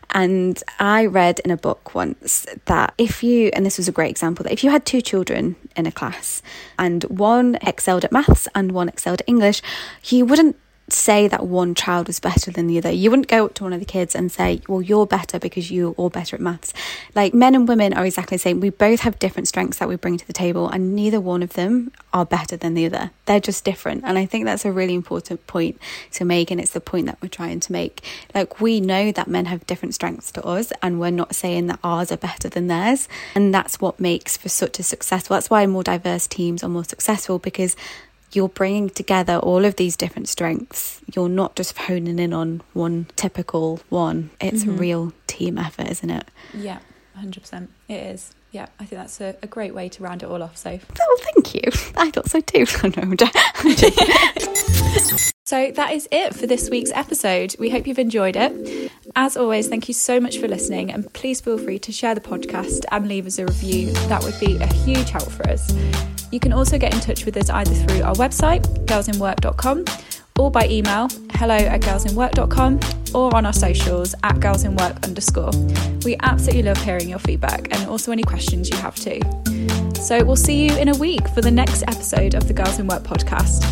And 0.10 0.62
I 0.78 1.06
read 1.06 1.40
in 1.40 1.52
a 1.52 1.58
book 1.58 1.96
once 1.96 2.46
that 2.66 2.96
if 2.98 3.24
you 3.24 3.50
and 3.54 3.66
this 3.66 3.78
was 3.78 3.88
a 3.88 3.94
great 3.94 4.10
example 4.10 4.44
that 4.44 4.52
if 4.52 4.62
you 4.62 4.72
had 4.72 4.86
two 4.86 5.02
children 5.02 5.56
in 5.78 5.86
a 5.86 5.92
class 5.92 6.42
and 6.78 7.06
one 7.06 7.58
excelled 7.62 8.04
at 8.04 8.12
maths 8.12 8.50
and 8.54 8.74
one 8.74 8.90
excelled 8.90 9.22
at 9.22 9.30
English, 9.30 9.62
you 10.04 10.26
wouldn't 10.26 10.58
say 10.90 11.28
that 11.28 11.46
one 11.46 11.76
child 11.76 12.08
was 12.08 12.20
better 12.20 12.52
than 12.52 12.68
the 12.68 12.78
other. 12.78 12.92
You 12.92 13.10
wouldn't 13.10 13.28
go 13.28 13.46
up 13.46 13.54
to 13.56 13.64
one 13.64 13.74
of 13.74 13.80
the 13.80 13.86
kids 13.86 14.16
and 14.16 14.32
say, 14.32 14.62
Well, 14.68 14.82
you're 14.82 15.06
better 15.06 15.40
because 15.40 15.70
you're 15.70 15.92
all 15.94 16.10
better 16.10 16.36
at 16.36 16.42
maths. 16.42 16.74
Like 17.14 17.34
men 17.34 17.56
and 17.56 17.68
women 17.68 17.94
are 17.94 18.06
exactly 18.06 18.38
the 18.38 18.42
same. 18.42 18.60
We 18.60 18.70
both 18.70 19.02
have 19.02 19.20
different 19.20 19.48
strengths 19.48 19.80
that 19.80 19.90
we 19.90 19.96
bring 19.96 20.18
to 20.18 20.28
the 20.28 20.34
table, 20.34 20.70
and 20.70 20.96
neither 20.96 21.20
one 21.20 21.44
of 21.44 21.54
them 21.54 21.92
are 22.14 22.26
better 22.26 22.56
than 22.56 22.74
the 22.74 22.86
other. 22.86 23.12
They're 23.26 23.40
just 23.40 23.66
different. 23.66 24.04
And 24.06 24.18
I 24.18 24.26
think 24.26 24.46
that's 24.46 24.66
a 24.66 24.72
really 24.72 24.96
important 24.96 25.46
point 25.48 25.80
to 26.12 26.26
make. 26.26 26.52
And 26.52 26.60
it's 26.60 26.72
the 26.72 26.80
point 26.80 27.08
that 27.08 27.18
we're 27.22 27.28
trying 27.28 27.60
to 27.60 27.72
make. 27.72 28.04
Like, 28.34 28.62
we 28.62 28.80
know 28.80 29.12
that 29.12 29.28
men 29.28 29.46
have 29.46 29.68
different 29.68 29.94
strengths 29.94 30.32
to 30.34 30.46
us, 30.46 30.72
and 30.82 31.00
we're 31.00 31.12
not 31.12 31.36
saying 31.36 31.68
that 31.68 31.80
ours 31.84 32.12
are 32.12 32.18
better 32.18 32.50
than 32.50 32.68
theirs. 32.68 33.08
And 33.36 33.54
that's 33.54 33.82
what 33.82 34.00
makes 34.00 34.38
for 34.38 34.50
such 34.50 34.80
a 34.80 34.84
successful, 34.84 35.36
that's 35.36 35.50
why 35.50 35.66
more 35.66 35.84
diverse 35.84 36.28
teams 36.28 36.64
are 36.64 36.70
more 36.70 36.86
successful 36.86 37.40
because 37.40 37.76
you're 38.38 38.48
bringing 38.48 38.90
together 38.90 39.38
all 39.38 39.66
of 39.66 39.76
these 39.78 39.98
different 39.98 40.30
strengths. 40.30 41.02
You're 41.14 41.28
not 41.28 41.56
just 41.56 41.76
honing 41.76 42.20
in 42.20 42.34
on 42.34 42.62
one 42.74 43.08
typical 43.16 43.82
one. 43.90 44.30
It's 44.40 44.62
mm-hmm. 44.62 44.76
a 44.76 44.80
real 44.80 45.14
team 45.26 45.58
effort, 45.58 45.88
isn't 45.88 46.10
it? 46.10 46.30
Yeah, 46.54 46.78
100%. 47.20 47.68
It 47.90 47.94
is. 47.94 48.36
Yeah, 48.52 48.68
I 48.80 48.86
think 48.86 49.02
that's 49.02 49.20
a, 49.20 49.36
a 49.42 49.48
great 49.48 49.74
way 49.74 49.90
to 49.90 50.04
round 50.04 50.22
it 50.22 50.30
all 50.30 50.44
off. 50.44 50.56
So, 50.56 50.80
oh, 51.02 51.20
thank 51.34 51.56
you. 51.56 51.64
I 51.98 52.12
thought 52.12 52.30
so 52.30 52.40
too. 52.40 52.66
so, 55.46 55.72
that 55.72 55.92
is 55.92 56.08
it 56.12 56.36
for 56.36 56.46
this 56.46 56.70
week's 56.70 56.92
episode. 56.92 57.56
We 57.60 57.72
hope 57.72 57.88
you've 57.88 58.00
enjoyed 58.00 58.36
it. 58.38 58.92
As 59.20 59.36
always, 59.36 59.68
thank 59.68 59.88
you 59.88 59.96
so 59.96 60.20
much 60.20 60.38
for 60.38 60.48
listening, 60.48 60.92
and 60.92 61.12
please 61.12 61.42
feel 61.42 61.58
free 61.58 61.80
to 61.80 61.92
share 61.92 62.14
the 62.14 62.22
podcast 62.22 62.86
and 62.92 63.08
leave 63.08 63.26
us 63.26 63.40
a 63.40 63.46
review. 63.48 63.92
That 64.10 64.24
would 64.24 64.40
be 64.40 64.58
a 64.58 64.68
huge 64.72 65.10
help 65.10 65.32
for 65.32 65.50
us. 65.50 65.74
You 66.32 66.40
can 66.40 66.54
also 66.54 66.78
get 66.78 66.94
in 66.94 67.00
touch 67.00 67.26
with 67.26 67.36
us 67.36 67.50
either 67.50 67.74
through 67.74 68.04
our 68.04 68.14
website, 68.14 68.62
girlsinwork.com, 68.86 69.86
or 70.38 70.52
by 70.52 70.68
email, 70.68 71.08
hello 71.32 71.56
at 71.56 71.82
girlsinwork.com, 71.82 72.80
or 73.16 73.36
on 73.36 73.48
our 73.48 73.54
socials 73.54 74.14
at 74.22 74.36
girlsinwork 74.36 75.04
underscore. 75.04 75.50
We 76.06 76.16
absolutely 76.22 76.62
love 76.62 76.78
hearing 76.78 77.10
your 77.10 77.18
feedback 77.18 77.74
and 77.76 77.90
also 77.90 78.12
any 78.12 78.22
questions 78.22 78.70
you 78.70 78.78
have 78.78 78.94
too. 78.94 79.20
So 79.96 80.24
we'll 80.24 80.36
see 80.36 80.68
you 80.68 80.78
in 80.78 80.90
a 80.90 80.98
week 81.00 81.28
for 81.30 81.42
the 81.42 81.50
next 81.50 81.82
episode 81.88 82.36
of 82.36 82.48
the 82.48 82.54
Girls 82.54 82.78
in 82.78 82.86
Work 82.86 83.02
podcast. 83.02 83.66